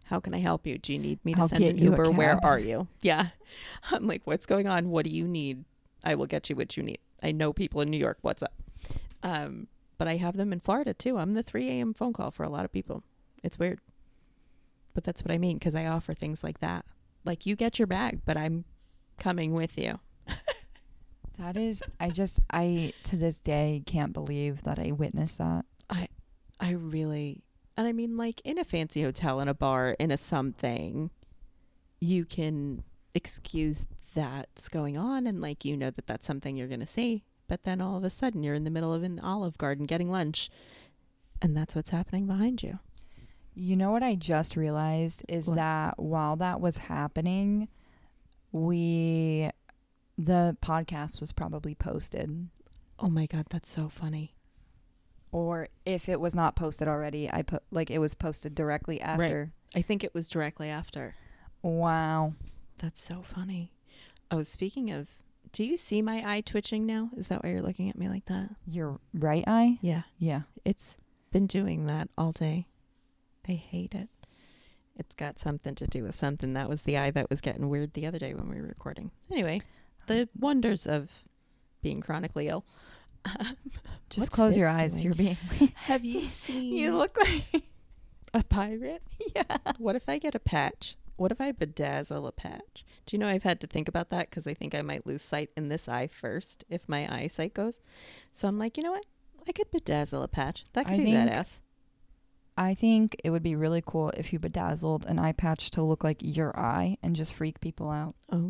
[0.04, 0.78] How can I help you?
[0.78, 2.10] Do you need me to I'll send an Uber?
[2.10, 2.88] Where are you?
[3.02, 3.28] Yeah.
[3.90, 4.88] I'm like, what's going on?
[4.90, 5.64] What do you need?
[6.04, 6.98] I will get you what you need.
[7.22, 8.18] I know people in New York.
[8.22, 8.52] What's up?
[9.22, 9.66] Um,
[9.98, 11.18] but I have them in Florida too.
[11.18, 11.92] I'm the 3 a.m.
[11.92, 13.02] phone call for a lot of people.
[13.42, 13.80] It's weird.
[14.94, 16.84] But that's what I mean because I offer things like that.
[17.24, 18.64] Like you get your bag, but I'm
[19.18, 19.98] coming with you.
[21.38, 25.64] That is, I just, I to this day can't believe that I witnessed that.
[25.88, 26.09] I
[26.61, 27.42] I really,
[27.77, 31.11] and I mean, like in a fancy hotel, in a bar, in a something,
[32.01, 32.83] you can
[33.14, 37.22] excuse that's going on and like you know that that's something you're going to see.
[37.46, 40.11] But then all of a sudden you're in the middle of an olive garden getting
[40.11, 40.51] lunch
[41.40, 42.81] and that's what's happening behind you.
[43.55, 45.57] You know what I just realized is What?
[45.57, 47.68] that while that was happening,
[48.53, 49.51] we,
[50.18, 52.48] the podcast was probably posted.
[52.98, 54.35] Oh my God, that's so funny.
[55.31, 59.52] Or if it was not posted already, I put, like, it was posted directly after.
[59.74, 61.14] I think it was directly after.
[61.62, 62.35] Wow.
[62.78, 63.72] That's so funny.
[64.31, 65.09] Oh, speaking of,
[65.52, 67.11] do you see my eye twitching now?
[67.16, 68.50] Is that why you're looking at me like that?
[68.66, 69.78] Your right eye?
[69.81, 70.02] Yeah.
[70.18, 70.42] Yeah.
[70.64, 70.96] It's
[71.31, 72.66] been doing that all day.
[73.46, 74.09] I hate it.
[74.96, 76.54] It's got something to do with something.
[76.54, 79.11] That was the eye that was getting weird the other day when we were recording.
[79.31, 79.62] Anyway,
[80.09, 81.11] the wonders of
[81.83, 82.64] being chronically ill.
[84.11, 84.92] Just What's close your eyes.
[84.94, 85.05] doing?
[85.05, 85.37] You're being.
[85.77, 87.62] Have you seen you look like.
[88.35, 89.03] a pirate?
[89.37, 89.57] yeah.
[89.79, 90.97] What if I get a patch?
[91.16, 92.85] What if I bedazzle a patch?
[93.05, 95.23] Do you know I've had to think about that because I think I might lose
[95.23, 97.81] sight in this eye first if my eyesight goes.
[98.33, 99.05] So I'm like, you know what?
[99.49, 100.64] I could bedazzle a patch.
[100.75, 101.61] That could I be think- badass.
[102.57, 106.03] I think it would be really cool if you bedazzled an eye patch to look
[106.03, 108.16] like your eye and just freak people out.
[108.33, 108.47] Oh,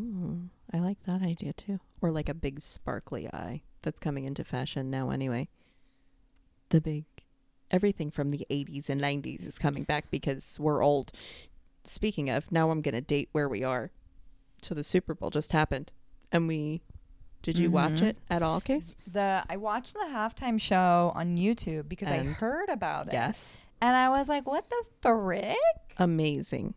[0.73, 1.81] I like that idea too.
[2.03, 5.49] Or like a big sparkly eye that's coming into fashion now anyway.
[6.71, 7.05] The big
[7.71, 11.13] everything from the 80s and 90s is coming back because we're old.
[11.85, 13.91] Speaking of, now I'm going to date where we are.
[14.63, 15.93] So the Super Bowl just happened
[16.33, 16.83] and we
[17.41, 18.03] did you watch Mhm.
[18.03, 18.95] it at all, Case?
[19.11, 23.13] The I watched the halftime show on YouTube because I heard about it.
[23.13, 23.57] Yes.
[23.81, 25.57] And I was like, what the frick?
[25.99, 26.75] amazing.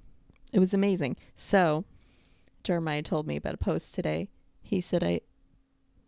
[0.53, 1.15] It was amazing.
[1.35, 1.83] So,
[2.63, 4.29] Jeremiah told me about a post today.
[4.61, 5.21] He said, "I,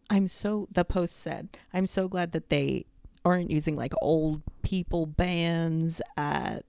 [0.09, 2.85] I'm so." The post said, "I'm so glad that they
[3.25, 6.65] aren't using like old people bands at,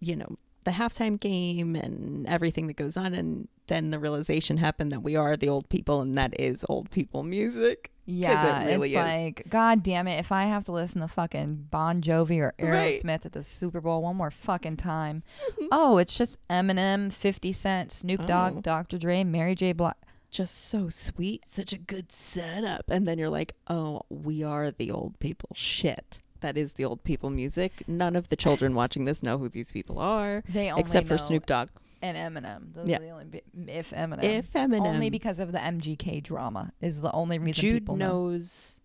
[0.00, 4.90] you know, the halftime game and everything that goes on." And then the realization happened
[4.92, 7.91] that we are the old people, and that is old people music.
[8.04, 9.04] Yeah, really it's is.
[9.04, 10.18] like, God damn it!
[10.18, 12.94] If I have to listen to fucking Bon Jovi or Right.
[12.94, 15.66] Aerosmith at the Super Bowl one more fucking time, mm-hmm.
[15.70, 18.60] oh, it's just Eminem, Fifty Cent, Snoop Dogg, Oh.
[18.60, 18.98] Dr.
[18.98, 19.72] Dre, Mary J.
[19.72, 19.94] Blige.
[20.30, 22.84] Just so sweet, such a good setup.
[22.88, 25.50] And then you're like, oh, we are the old people.
[25.54, 26.20] Shit.
[26.40, 27.84] That is the old people music.
[27.86, 31.44] None of the children watching this know who these people are, They except for Snoop
[31.46, 31.68] Dogg.
[32.02, 32.74] And Eminem.
[32.74, 32.96] Those Yeah.
[32.98, 34.22] are the only bi- if Eminem.
[34.24, 38.08] If Eminem, only because of the MGK drama is the only reason Jude people know.
[38.30, 38.80] knows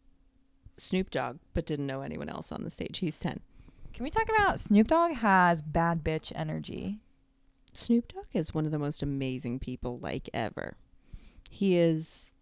[0.77, 2.99] Snoop Dogg, but didn't know anyone else on the stage.
[2.99, 3.39] He's 10.
[3.93, 6.99] Can we talk about Snoop Dogg has bad bitch energy?
[7.73, 10.77] Snoop Dogg is one of the most amazing people like ever.
[11.49, 12.33] He is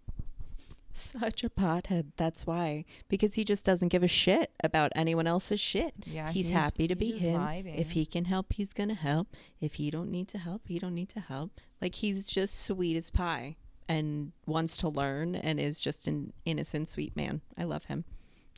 [1.00, 2.08] such a pothead.
[2.18, 2.86] That's why.
[3.10, 5.94] Because he just doesn't give a shit about anyone else's shit.
[6.06, 7.40] Yeah, he's he- happy to be him.
[7.42, 7.78] vibing.
[7.78, 9.36] If he can help, he's gonna help.
[9.60, 11.60] If he don't need to help, he don't need to help.
[11.82, 16.88] Like he's just sweet as pie and wants to learn and is just an innocent,
[16.88, 17.42] sweet man.
[17.58, 18.06] I love him.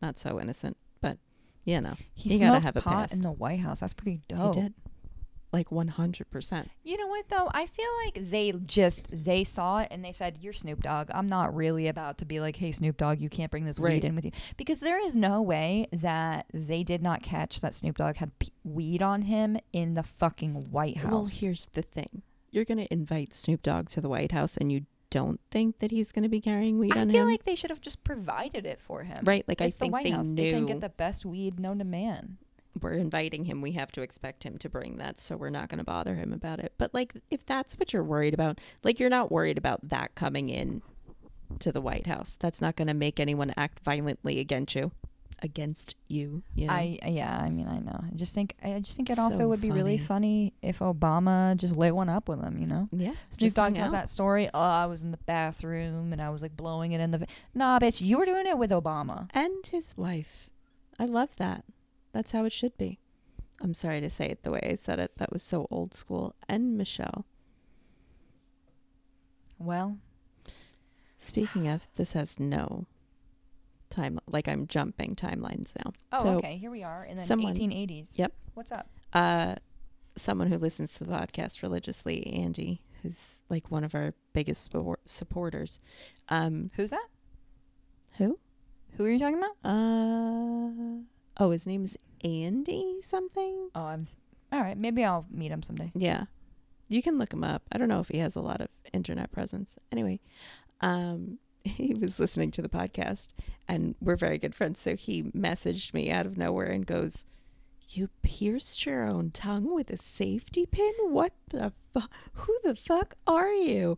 [0.02, 1.18] Not so innocent, but
[1.66, 3.14] you know, he you gotta have a pot past.
[3.14, 3.82] in the White House.
[3.82, 4.56] That's pretty dope.
[4.56, 4.74] he did.
[5.54, 6.70] Like one hundred percent.
[6.84, 7.50] You know what though?
[7.54, 11.10] I feel like they just they saw it and they said, "You're Snoop Dogg.
[11.14, 13.94] I'm not really about to be like, hey Snoop Dogg, you can't bring this Right.
[13.94, 17.74] weed in with you," because there is no way that they did not catch that
[17.74, 21.12] Snoop Dogg had p- weed on him in the fucking White House.
[21.12, 24.86] Well, here's the thing: you're gonna invite Snoop Dogg to the White House, and you
[25.10, 27.16] don't think that he's gonna be carrying weed I on him.
[27.16, 29.24] I feel like they should have just provided it for him.
[29.24, 29.46] right?
[29.48, 30.30] Like I It's the think White they House.
[30.30, 32.38] They can get the best weed known to man.
[32.82, 35.80] We're inviting him, we have to expect him to bring that, so we're not going
[35.80, 36.74] to bother him about it.
[36.78, 40.50] But like, if that's what you're worried about, like you're not worried about that coming
[40.50, 40.82] in
[41.60, 42.38] to the White House.
[42.40, 44.92] That's not going to make anyone act violently against you,
[45.42, 46.44] against you.
[46.56, 46.74] You know?
[46.74, 47.98] I yeah, I mean I know.
[48.04, 51.56] I just think I just think it So also would be really funny if Obama
[51.56, 52.90] just lit one up with him, you know?
[52.92, 53.14] yeah.
[53.30, 54.50] Snoop Dogg tells that story.
[54.54, 57.26] Oh, I was in the bathroom and I was like blowing it in the.
[57.54, 59.30] Nah, bitch, you were doing it with Obama.
[59.34, 60.50] and his wife.
[61.00, 61.64] I love that.
[62.14, 63.00] That's how it should be.
[63.62, 65.12] I'm sorry to say it the way I said it.
[65.18, 66.36] That was so old school.
[66.48, 67.26] And Michelle.
[69.60, 69.98] Well,
[71.20, 72.86] Speaking of, this has no
[73.90, 74.20] time.
[74.28, 75.94] Like I'm jumping timelines now.
[76.12, 78.12] oh, So, okay, here we are in the someone- 1880s.
[78.20, 78.34] Yep.
[78.54, 78.88] What's up?
[79.14, 79.56] Uh,
[80.16, 85.10] someone who listens to the podcast religiously, Andy, who's like one of our biggest support-
[85.10, 85.80] supporters.
[86.30, 87.08] Um, Who's that?
[88.20, 88.38] who?
[88.98, 89.56] Who are you talking about?
[89.64, 91.02] Uh,
[91.40, 93.70] oh, his name is Andy something.
[93.76, 94.08] Oh, I'm.
[94.52, 95.92] All right, maybe I'll meet him someday.
[95.96, 96.26] Yeah.
[96.90, 97.64] You can look him up.
[97.72, 99.76] I don't know if he has a lot of internet presence.
[99.92, 100.22] Anyway,
[100.80, 103.28] um, he was listening to the podcast
[103.68, 104.80] and we're very good friends.
[104.80, 107.26] So he messaged me out of nowhere and goes,
[107.90, 110.94] You pierced your own tongue with a safety pin?
[111.10, 112.12] What the fuck?
[112.34, 113.98] Who the fuck are you?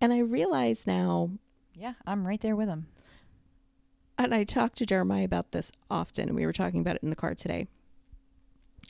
[0.00, 1.30] And I realize now,
[1.72, 2.86] Yeah, I'm right there with him.
[4.24, 7.16] And I talk to Jeremiah about this often, we were talking about it in the
[7.16, 7.66] car today.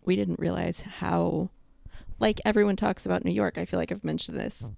[0.04, 1.50] We didn't realize how,
[2.18, 3.58] like everyone talks about New York.
[3.58, 4.68] I feel like I've mentioned this,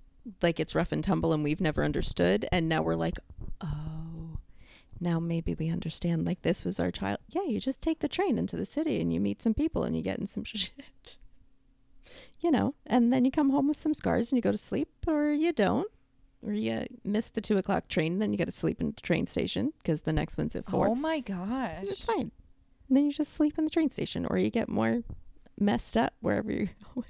[0.40, 2.46] like it's rough and tumble, and we've never understood.
[2.50, 3.18] And now we're like,
[3.60, 4.38] oh,
[5.00, 6.26] now maybe we understand.
[6.26, 7.18] Like this was our child.
[7.28, 9.96] Yeah, you just take the train into the city, and you meet some people, and
[9.96, 10.72] you get in some shit.
[12.40, 14.88] You know, and then you come home with some scars, and you go to sleep,
[15.06, 15.91] or you don't.
[16.44, 19.26] Or you miss the two o'clock train, then you got to sleep in the train
[19.26, 20.88] station because the next one's at four.
[20.88, 21.84] Oh my gosh.
[21.84, 22.32] It's fine.
[22.88, 25.02] And then you just sleep in the train station or you get more
[25.58, 27.06] messed up wherever you're going.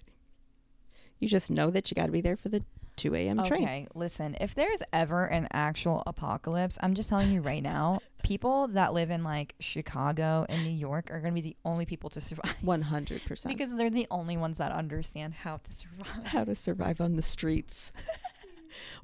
[1.18, 2.62] You just know that you got to be there for the
[2.97, 3.42] 2 a.m.
[3.45, 3.62] train.
[3.62, 8.68] Okay, listen, if there's ever an actual apocalypse, I'm just telling you right now, people
[8.68, 12.11] that live in like Chicago and New York are going to be the only people
[12.11, 13.47] to survive 100%.
[13.49, 16.25] because they're the only ones that understand how to survive.
[16.27, 17.92] how to survive on the streets.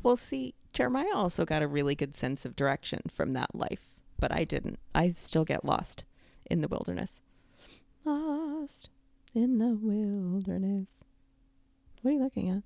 [0.02, 4.32] Well, see, Jeremiah also got a really good sense of direction from that life, but
[4.32, 4.78] I didn't.
[4.94, 6.04] I still get lost
[6.50, 7.20] in the wilderness.
[8.04, 8.90] Lost
[9.34, 11.00] in the wilderness.
[12.02, 12.62] What are you looking at?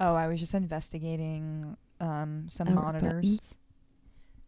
[0.00, 3.12] Oh, I was just investigating um, some Our monitors.
[3.12, 3.56] buttons.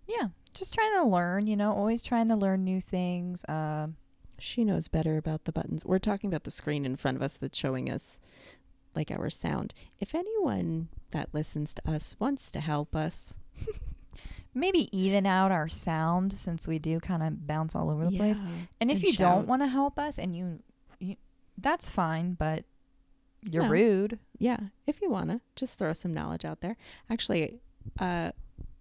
[0.06, 3.44] Yeah, just trying to learn, you know, always trying to learn new things.
[3.48, 3.96] Um,
[4.38, 5.84] She knows better about the buttons.
[5.84, 8.18] We're talking about the screen in front of us that's showing us
[8.96, 9.74] like our sound.
[10.00, 13.34] If anyone that listens to us wants to help us,
[14.54, 18.40] maybe even out our sound since we do kind of bounce all over the place.
[18.80, 19.18] And if And you shout.
[19.18, 20.60] don't want to help us and you,
[21.00, 21.16] you
[21.58, 22.64] that's fine, but
[23.42, 23.68] you're No.
[23.70, 24.18] rude.
[24.38, 26.76] Yeah, if you wanna, just throw some knowledge out there.
[27.10, 27.60] Actually,
[27.98, 28.32] a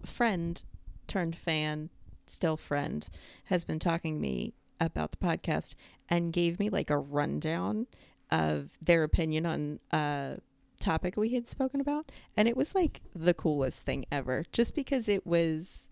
[0.06, 0.62] friend
[1.08, 1.90] turned fan,
[2.26, 3.08] still friend,
[3.46, 5.76] has been talking to me about the podcast
[6.10, 7.88] and gave me like a rundown
[8.34, 10.40] of their opinion on a
[10.80, 14.44] topic we had spoken about, and it was like the coolest thing ever.
[14.52, 15.88] Just because it was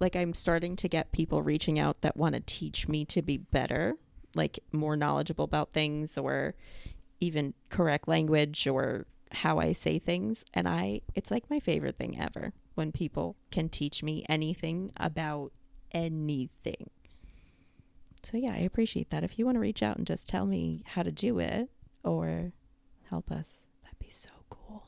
[0.00, 3.36] like I'm starting to get people reaching out that want to teach me to be
[3.36, 3.94] better,
[4.34, 6.54] like more knowledgeable about things or
[7.20, 10.44] even correct language or how I say things.
[10.54, 15.52] And I, it's like my favorite thing ever when people can teach me anything about
[15.92, 16.90] anything.
[18.22, 19.24] So, yeah, I appreciate that.
[19.24, 21.68] If you want to reach out and just tell me how to do it
[22.04, 22.52] or
[23.10, 24.84] help us, that'd be so cool.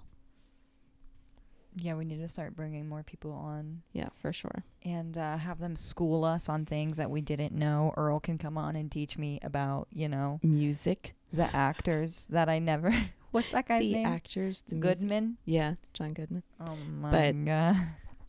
[1.77, 4.62] Yeah, we need to start bringing more people on Yeah, for sure.
[4.85, 7.92] and uh, have them school us on things that we didn't know.
[7.97, 11.14] Earl can come on and teach me about, you know, Music.
[11.33, 12.94] the actors that I never.
[13.33, 14.07] What's that guy's the name?
[14.07, 15.01] actors, the music.
[15.01, 15.37] Goodman.
[15.44, 16.44] Yeah, John Goodman.
[16.61, 17.77] Oh my But- god.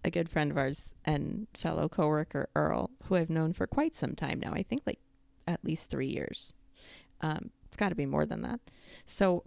[0.05, 4.13] A good friend of ours and fellow coworker Earl, who I've known for quite some
[4.13, 4.53] time now.
[4.53, 4.99] I think like
[5.47, 6.53] at least three years.
[7.21, 8.59] Um, it's got to be more than that.
[9.05, 9.43] So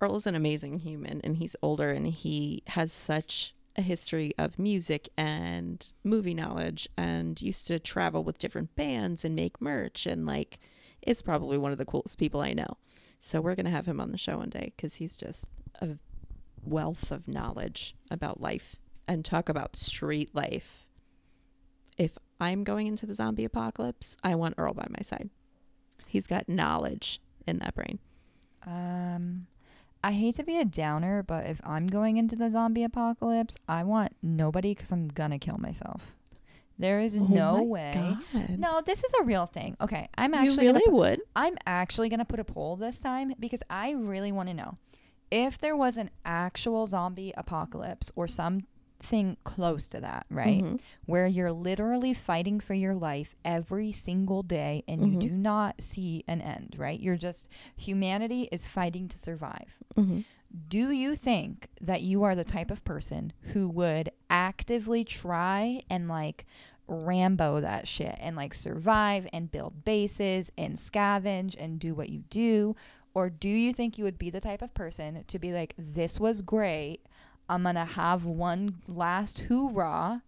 [0.00, 5.08] Earl's an amazing human, and he's older, and he has such a history of music
[5.16, 10.58] and movie knowledge, and used to travel with different bands and make merch, and like
[11.06, 12.76] is probably one of the coolest people I know.
[13.20, 15.46] So we're gonna have him on the show one day because he's just
[15.80, 15.90] a
[16.64, 18.76] wealth of knowledge about life
[19.08, 20.86] and talk about street life.
[21.96, 25.30] If I'm going into the zombie apocalypse, I want Earl by my side.
[26.06, 27.98] He's got knowledge in that brain.
[28.66, 29.46] Um,
[30.04, 33.82] I hate to be a downer, but if I'm going into the zombie apocalypse, I
[33.84, 36.14] want nobody because I'm gonna kill myself.
[36.78, 38.16] There is no Oh my way.
[38.32, 38.58] God.
[38.58, 39.76] No, this is a real thing.
[39.80, 41.20] Okay, I'm you actually really gonna put, would.
[41.34, 44.78] I'm actually gonna put a poll this time because I really want to know
[45.32, 48.62] if there was an actual zombie apocalypse or some
[49.00, 50.62] something close to that, right?
[50.62, 50.80] Mhm.
[51.06, 55.12] Where you're literally fighting for your life every single day and Mhm.
[55.12, 56.98] you do not see an end, right?
[56.98, 59.78] You're just, humanity is fighting to survive.
[59.96, 60.24] Mhm.
[60.68, 66.08] Do you think that you are the type of person who would actively try and
[66.08, 66.46] like
[66.86, 72.24] Rambo that shit and like survive and build bases and scavenge and do what you
[72.30, 72.74] do?
[73.14, 76.18] Or do you think you would be the type of person to be like, this
[76.18, 77.00] was great.
[77.48, 80.22] I'm to have one last hoorah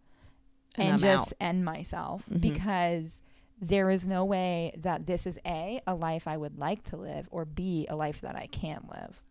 [0.77, 1.37] And and, just out.
[1.41, 2.41] end myself Mhm.
[2.41, 3.23] because
[3.61, 7.29] there is no way that this is A, a life I would like to live,
[7.31, 9.23] or B, a life that I can live.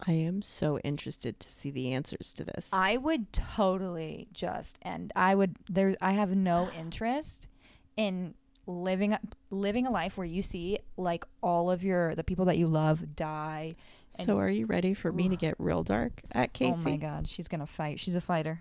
[0.00, 2.70] I am so interested to see the answers to this.
[2.72, 7.48] I would totally just and I would there I have no interest
[7.96, 8.34] in
[8.66, 9.20] living a-
[9.50, 13.16] living a life where you see like all of your the people that you love
[13.16, 13.72] die.
[14.10, 16.82] So, are you ready for me to get real dark at Casey?
[16.86, 18.00] Oh my god, she's going to fight.
[18.00, 18.60] She's a fighter.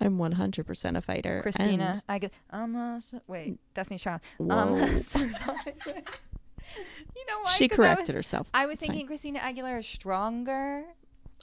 [0.00, 1.40] I'm 100% a fighter.
[1.42, 4.20] Christina, I get I'm a wait, Destiny's Child.
[4.40, 5.62] I'm a survivor.
[5.86, 7.50] you know why?
[7.52, 8.50] she 'Cause I was- corrected herself.
[8.54, 8.90] I was It's fine.
[8.90, 10.84] thinking Christina Aguilera is stronger.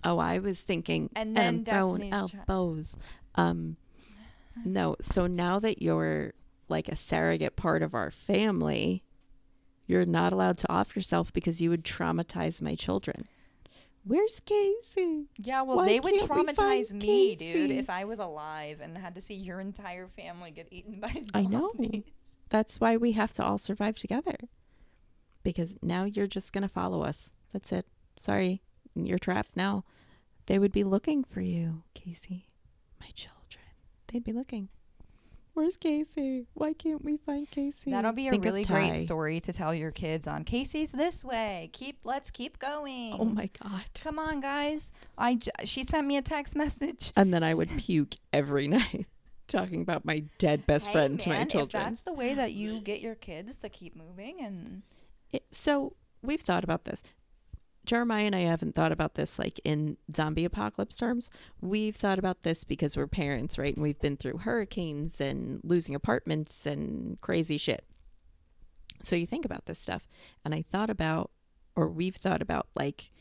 [0.03, 2.33] Oh, I was thinking, And then throwing Child.
[2.47, 2.95] elbows.
[3.35, 3.77] Um,
[4.63, 4.95] no.
[5.01, 6.33] So now that you're
[6.69, 9.03] like a surrogate part of our family,
[9.87, 13.27] you're not allowed to off yourself because you would traumatize my children.
[14.07, 15.25] Where's Casey?
[15.37, 18.79] Yeah, well, Why they would can't we find traumatize me, dude, if I was alive
[18.79, 21.31] and had to see your entire family get eaten by zombies.
[21.33, 21.71] I know.
[22.49, 24.35] That's why we have to all survive together.
[25.43, 27.31] Because now you're just gonna follow us.
[27.51, 27.87] That's it.
[28.15, 28.61] Sorry,
[28.95, 29.83] you're trapped now.
[30.45, 32.45] They would be looking for you, Casey.
[32.99, 33.65] My children.
[34.07, 34.69] They'd be looking.
[35.55, 36.45] Where's Casey?
[36.53, 37.89] Why can't we find Casey?
[37.89, 41.69] That'll be a Think really great story to tell your kids on Casey's this way.
[41.73, 43.15] Keep let's keep going.
[43.17, 43.83] Oh my god.
[44.03, 44.91] Come on, guys.
[45.17, 47.13] I j- she sent me a text message.
[47.15, 49.07] And then I would puke every night
[49.47, 51.83] talking about my dead best Hey, friend to my man, If children.
[51.83, 54.83] that's the way that you get your kids to keep moving and
[55.31, 57.01] It, so we've thought about this.
[57.85, 61.29] Jeremiah and I haven't thought about this like in zombie apocalypse terms.
[61.61, 63.73] We've thought about this because we're parents, right?
[63.73, 67.85] And we've been through hurricanes and losing apartments and crazy shit.
[69.03, 70.07] So you think about this stuff.
[70.43, 71.31] And I thought about,
[71.75, 73.11] or we've thought about, like,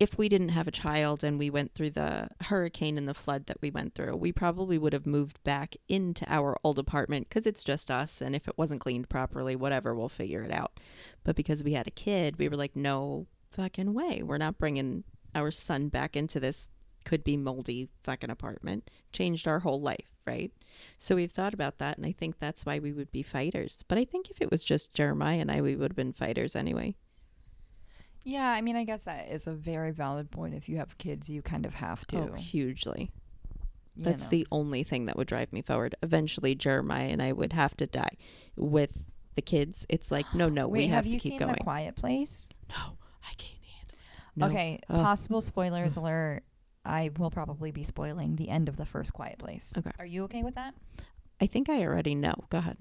[0.00, 3.46] if we didn't have a child and we went through the hurricane and the flood
[3.46, 7.46] that we went through, we probably would have moved back into our old apartment because
[7.46, 8.20] it's just us.
[8.20, 10.80] And if it wasn't cleaned properly, whatever, we'll figure it out.
[11.22, 14.22] But because we had a kid, we were like, no fucking way.
[14.22, 16.68] We're not bringing our son back into this
[17.04, 18.90] could be moldy fucking apartment.
[19.12, 20.50] Changed our whole life, right?
[20.96, 21.96] So we've thought about that.
[21.96, 23.84] And I think that's why we would be fighters.
[23.86, 26.56] But I think if it was just Jeremiah and I, we would have been fighters
[26.56, 26.96] anyway.
[28.24, 30.54] Yeah, I mean, I guess that is a very valid point.
[30.54, 32.30] If you have kids, you kind of have to.
[32.30, 33.10] Oh, hugely.
[33.94, 34.30] you That's know.
[34.30, 35.94] the only thing that would drive me forward.
[36.02, 38.16] Eventually, Jeremiah and I would have to die.
[38.56, 38.96] With
[39.34, 41.56] the kids, it's like, no, no, Wait, we have, have you to keep seen going.
[41.56, 42.48] Quiet Place?
[42.70, 44.36] no, I can't handle it.
[44.36, 44.46] No.
[44.46, 45.02] Okay, Ugh.
[45.02, 46.42] possible spoilers alert.
[46.84, 49.72] I will probably be spoiling the end of the first Quiet Place.
[49.78, 49.90] Okay.
[49.98, 50.74] Are you okay with that?
[51.40, 52.34] I think I already know.
[52.50, 52.76] Go ahead.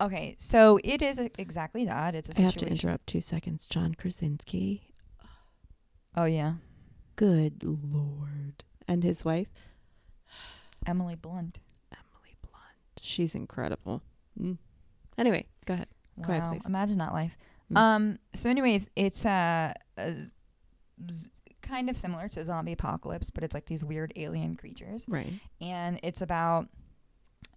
[0.00, 2.14] Okay, so it is exactly that.
[2.14, 2.52] It's a I situation.
[2.68, 3.66] have to interrupt two seconds.
[3.68, 4.82] John Krasinski.
[6.16, 6.54] Oh yeah,
[7.16, 8.64] Good lord.
[8.88, 9.48] And his wife,
[10.86, 11.60] Emily Blunt.
[11.92, 13.00] Emily Blunt.
[13.00, 14.02] She's incredible.
[14.40, 14.56] Mm.
[15.18, 15.88] Anyway, go ahead.
[16.22, 16.66] Quiet wow, Place.
[16.66, 17.36] imagine that life.
[17.72, 17.76] Mm.
[17.78, 18.18] Um.
[18.34, 20.34] So, anyways, it's uh, a z-
[21.10, 21.30] z-
[21.62, 25.06] kind of similar to zombie apocalypse, but it's like these weird alien creatures.
[25.08, 25.32] Right.
[25.60, 26.68] and it's about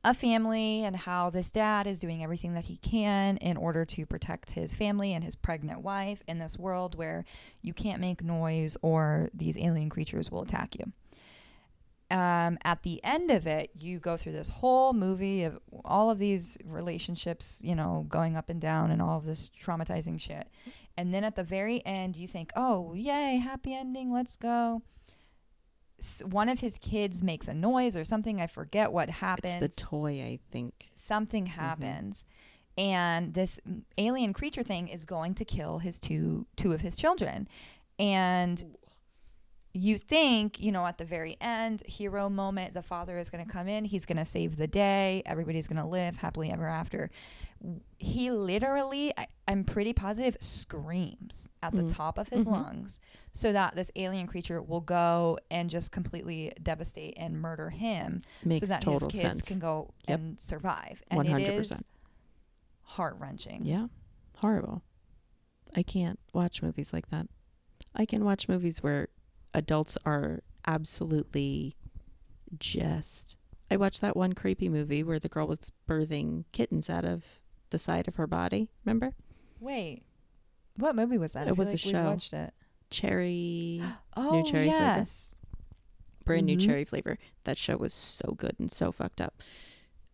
[0.05, 4.05] a family and how this dad is doing everything that he can in order to
[4.05, 7.23] protect his family and his pregnant wife in this world where
[7.61, 10.91] you can't make noise or these alien creatures will attack you.
[12.11, 16.19] Um, at the end of it, you go through this whole movie of all of
[16.19, 20.47] these relationships, you know, going up and down and all of this traumatizing shit.
[20.95, 24.83] And then at the very end, you think, oh, yay, happy ending, let's go
[25.99, 28.41] s- one of his kids makes a noise or something.
[28.41, 29.55] I forget what happens.
[29.55, 30.89] It's the toy, I think.
[30.93, 32.25] something happens,
[32.77, 33.59] and this
[33.97, 37.47] alien creature thing is going to kill his two two of his children,
[37.97, 38.75] and
[39.75, 43.51] you think you know at the very end hero moment the father is going to
[43.51, 47.09] come in he's going to save the day everybody's going to live happily ever after
[47.97, 51.93] he literally I, i'm pretty positive screams at the Mm.
[51.95, 52.51] top of his Mhm.
[52.51, 53.01] lungs
[53.31, 58.59] so that this alien creature will go and just completely devastate and murder him Makes
[58.59, 59.41] so that total his kids sense.
[59.41, 60.19] can go Yep.
[60.19, 61.85] and survive and One hundred is percent.
[62.83, 63.87] heart-wrenching Yeah.
[64.37, 64.83] Horrible.
[65.75, 67.27] I can't watch movies like that.
[67.95, 69.07] I can watch movies where
[69.53, 71.75] adults are absolutely
[72.57, 73.37] just.
[73.71, 77.23] I watched that one creepy movie where the girl was birthing kittens out of
[77.71, 78.69] the side of her body.
[78.85, 79.13] Remember?
[79.59, 80.03] Wait,
[80.77, 81.47] what movie was that?
[81.47, 82.03] It was a like we show.
[82.05, 82.53] watched it.
[82.89, 83.81] Cherry,
[84.15, 84.77] Oh cherry flavor.
[84.85, 85.35] yes.
[86.25, 86.65] brand new Mhm.
[86.65, 87.17] cherry flavor.
[87.43, 89.41] That show was so good and so fucked up.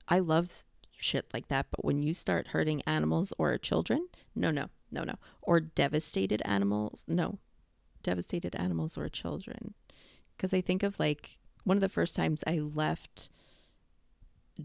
[0.08, 0.64] I love
[0.96, 5.16] shit like that, but when you start hurting animals or children, no, no, no, no.
[5.42, 7.38] Or devastated animals, no.
[8.04, 9.74] Devastated animals or children.
[10.36, 13.30] Because I think of like one of the first times I left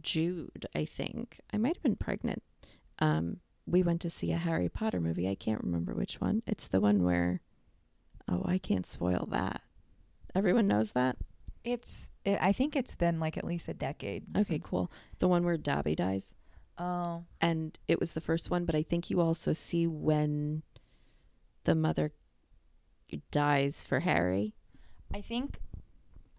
[0.00, 1.40] Jude, I think.
[1.52, 2.42] I might have been pregnant.
[2.98, 5.28] Um, we went to see a Harry Potter movie.
[5.28, 6.42] I can't remember which one.
[6.46, 7.40] It's the one where,
[8.28, 9.62] oh, I can't spoil that.
[10.34, 11.16] Everyone knows that?
[11.62, 12.10] It's.
[12.24, 14.24] It, I think it's been like at least a decade.
[14.36, 14.90] Okay, since- cool.
[15.18, 16.34] The one where Dobby dies.
[16.76, 20.64] Oh, And it was the first one, but I think you also see when
[21.62, 22.10] the mother
[23.30, 24.54] dies for Harry.
[25.12, 25.58] I think.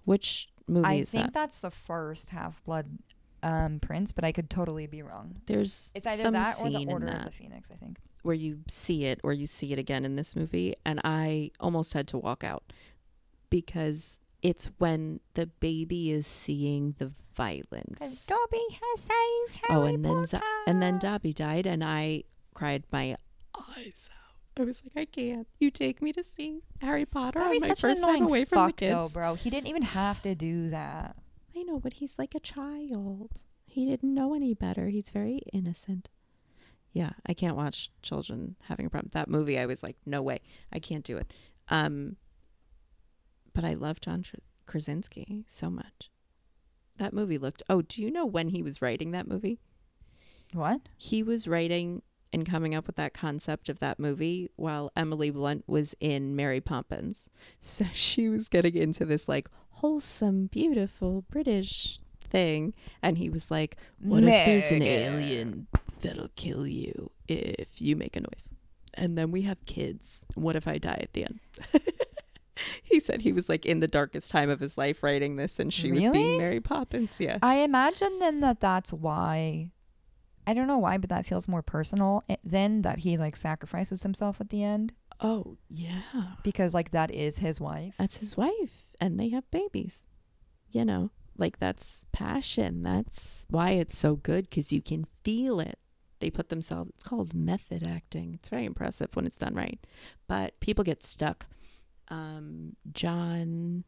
[0.05, 1.33] Which movie I is think that?
[1.33, 2.99] that's the first Half Blood
[3.43, 5.41] um, Prince, but I could totally be wrong.
[5.45, 7.71] There's It's either some that or scene the Order of that the Phoenix.
[7.71, 7.97] I think.
[8.23, 11.93] where you see it or you see it again in this movie, and I almost
[11.93, 12.63] had to walk out
[13.49, 18.25] because it's when the baby is seeing the violence.
[18.25, 20.25] Dobby has saved Harry Oh, and then
[20.67, 22.23] and then Dobby died, and I
[22.53, 23.15] cried my
[23.57, 24.24] eyes out.
[24.57, 25.47] I was like, I can't.
[25.59, 28.77] You take me to see Harry Potter on my first time away from the fuck,
[28.77, 29.35] though, bro.
[29.35, 31.17] He didn't even have to do that.
[31.55, 33.43] I know, but he's like a child.
[33.65, 34.87] He didn't know any better.
[34.87, 36.09] He's very innocent.
[36.93, 39.09] Yeah, I can't watch children having a problem.
[39.13, 40.39] That movie, I was like, no way,
[40.71, 41.33] I can't do it.
[41.69, 42.15] Um,
[43.53, 44.35] but I love John Tr-
[44.65, 46.09] Krasinski so much.
[46.97, 47.63] That movie looked.
[47.69, 49.59] Oh, do you know when he was writing that movie?
[50.53, 50.81] What?
[50.95, 52.01] he was writing
[52.35, 56.61] and coming up with that concept of that movie while Emily Blunt was in Mary
[56.61, 57.29] Poppins.
[57.59, 62.73] So she was getting into this like wholesome, beautiful British thing.
[63.01, 65.67] And he was like, What if there's an alien
[66.01, 68.49] that'll kill you if you make a noise?
[68.93, 70.21] And then we have kids.
[70.35, 71.39] What if I die at the end?
[72.83, 75.73] he said he was like in the darkest time of his life writing this and
[75.73, 77.15] she was being Mary Poppins.
[77.19, 77.39] Yeah.
[77.41, 79.71] I imagine then that that's why.
[80.47, 84.39] I don't know why, but that feels more personal than that he like sacrifices himself
[84.39, 84.93] at the end.
[85.19, 86.01] Oh, yeah.
[86.43, 87.95] because like that is his wife.
[87.97, 90.03] that's his wife and they have babies.
[90.71, 92.81] You know like that's passion.
[92.81, 95.79] That's why it's so good because you can feel it.
[96.19, 98.33] They put themselves it's called method acting.
[98.35, 99.79] It's very impressive when it's done right.
[100.27, 101.45] But people get stuck.
[102.09, 103.83] Um john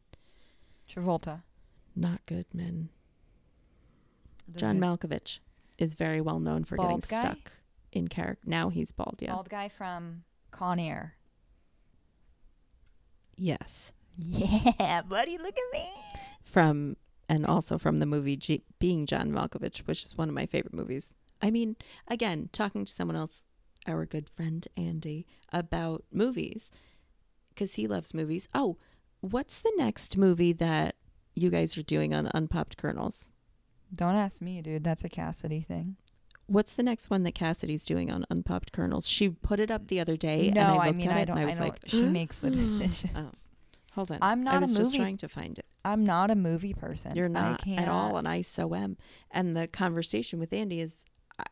[0.90, 1.42] Travolta.
[1.94, 2.88] not goodman.
[4.50, 5.40] Does john it- malkovich
[5.78, 7.18] is very well known for getting guy?
[7.20, 7.52] stuck
[7.92, 11.14] in character now he's bald yeah Bald guy from Con Air.
[13.36, 15.88] yes Yeah, buddy, look at me.
[16.44, 16.96] from
[17.28, 20.74] and also from the movie G- Being John Malkovich, which is one of my favorite
[20.74, 21.14] movies.
[21.42, 21.76] I mean,
[22.08, 23.44] again, talking to someone else,
[23.86, 26.70] our good friend Andy, about movies
[27.50, 28.48] because he loves movies.
[28.54, 28.76] Oh,
[29.20, 30.96] what's the next movie that
[31.36, 33.30] you guys are doing on Unpopped Kernels?
[33.94, 34.84] Don't ask me, dude.
[34.84, 35.96] That's a Cassidy thing.
[36.46, 39.06] What's the next one that Cassidy's doing on Unpopped Kernels?
[39.08, 41.20] She put it up the other day, no, and I I, looked mean at I
[41.20, 41.36] it, don't.
[41.36, 41.68] and I I was don't.
[41.68, 43.10] like, she makes the decision.
[43.16, 43.30] oh,
[43.92, 44.18] hold on.
[44.22, 45.66] I'm not I a was just movie- trying to find it.
[45.84, 47.16] I'm not a movie person.
[47.16, 48.96] You're not at all, and I so am.
[49.30, 51.04] And the conversation with Andy is,
[51.38, 51.44] I,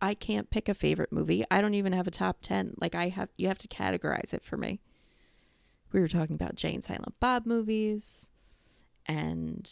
[0.00, 1.44] I can't pick a favorite movie.
[1.50, 2.74] I don't even have a top ten.
[2.78, 4.80] Like I have, you have to categorize it for me.
[5.92, 8.30] We were talking about Jay and Silent Bob movies,
[9.04, 9.70] and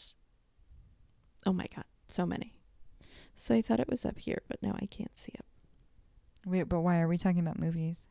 [1.46, 2.54] oh my god, so many.
[3.34, 5.44] So I thought it was up here, but now I can't see it.
[6.46, 8.06] Wait, but why are we talking about movies?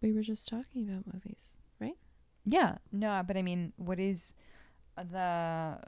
[0.00, 1.96] We were just talking about movies, right?
[2.44, 4.34] Yeah, no, but I mean, what is
[4.96, 5.78] the,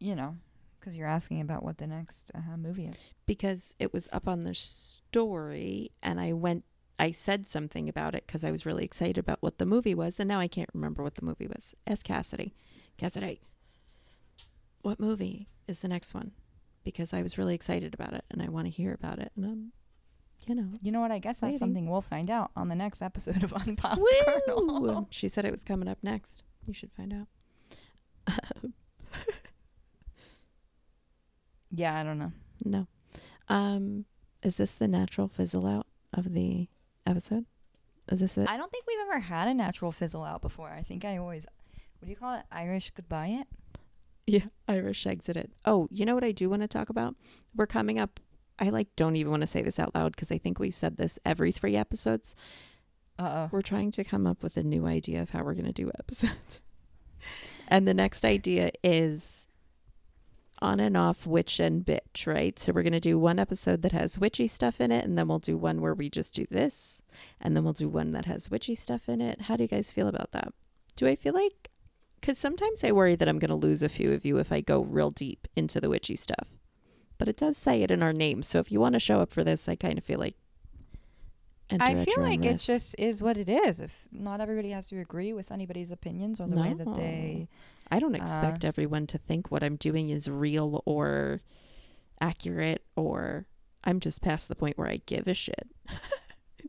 [0.00, 0.36] you know,
[0.78, 3.12] because you're asking about what the next uh, movie is.
[3.26, 6.64] because it was up on the story and I went
[6.98, 10.18] I said something about it because I was really excited about what the movie was
[10.18, 11.74] and now I can't remember what the movie was.
[11.86, 12.54] Ask Cassidy.
[12.98, 13.40] Cassidy.
[14.82, 16.32] What movie is the next one?
[16.84, 19.44] Because I was really excited about it and I want to hear about it and
[19.44, 19.72] I'm
[20.46, 20.68] you know.
[20.80, 21.10] You know what?
[21.12, 24.06] I guess that's something we'll find out on the next episode of Unpopped Woo!
[24.46, 25.06] Kernel.
[25.10, 26.42] She said it was coming up next.
[26.66, 27.28] You should find out.
[31.70, 32.32] yeah, I don't know.
[32.64, 32.86] no.
[33.48, 34.06] Um
[34.42, 36.68] is this the natural fizzle out of the
[37.06, 37.44] episode?
[38.10, 38.48] Is this it?
[38.48, 40.70] I don't think we've ever had a natural fizzle out before.
[40.70, 41.46] I think I always,
[41.98, 42.44] what do you call it?
[42.50, 43.46] Irish goodbye it?
[44.30, 45.50] Yeah, Irish exited.
[45.64, 47.16] Oh, you know what I do want to talk about?
[47.56, 48.20] We're coming up.
[48.58, 50.96] I like don't even want to say this out loud because I think we've said
[50.96, 52.36] this every three episodes.
[53.18, 53.48] Uh oh.
[53.50, 55.90] We're trying to come up with a new idea of how we're going to do
[55.98, 56.60] episodes.
[57.68, 59.46] And the next idea is
[60.60, 62.58] on and off witch and bitch, right?
[62.58, 65.28] So we're going to do one episode that has witchy stuff in it, and then
[65.28, 67.02] we'll do one where we just do this,
[67.40, 69.42] and then we'll do one that has witchy stuff in it.
[69.42, 70.52] How do you guys feel about that?
[70.96, 71.70] Do I feel like,
[72.20, 74.60] because sometimes I worry that I'm going to lose a few of you if I
[74.60, 76.48] go real deep into the witchy stuff.
[77.18, 78.42] But it does say it in our name.
[78.42, 80.34] So if you want to show up for this, I kind of feel like.
[81.78, 83.80] I feel like it just is what it is.
[83.80, 87.48] If not everybody has to agree with anybody's opinions or the way that they.
[87.92, 91.40] I don't Uh, expect everyone to think what I'm doing is real or
[92.20, 93.46] accurate or
[93.84, 95.68] I'm just past the point where I give a shit.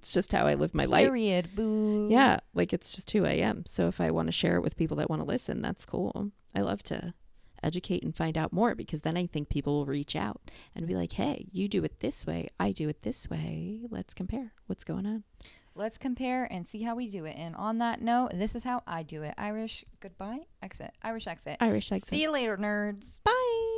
[0.01, 1.05] it's just how I live my life.
[1.05, 1.49] Period.
[1.55, 2.07] Boo.
[2.09, 3.67] Yeah, like it's just who I am.
[3.67, 6.31] So if I want to share it with people that want to listen, that's cool.
[6.55, 7.13] I love to
[7.61, 10.41] educate and find out more because then I think people will reach out
[10.75, 13.81] and be like, "Hey, you do it this way, I do it this way.
[13.91, 14.53] Let's compare.
[14.65, 15.23] What's going on?"
[15.75, 17.35] Let's compare and see how we do it.
[17.37, 19.35] And on that note, this is how I do it.
[19.37, 20.93] Irish goodbye, exit.
[21.03, 21.57] Irish exit.
[21.61, 22.09] Irish exit.
[22.09, 23.23] See you later, nerds.
[23.23, 23.61] Bye.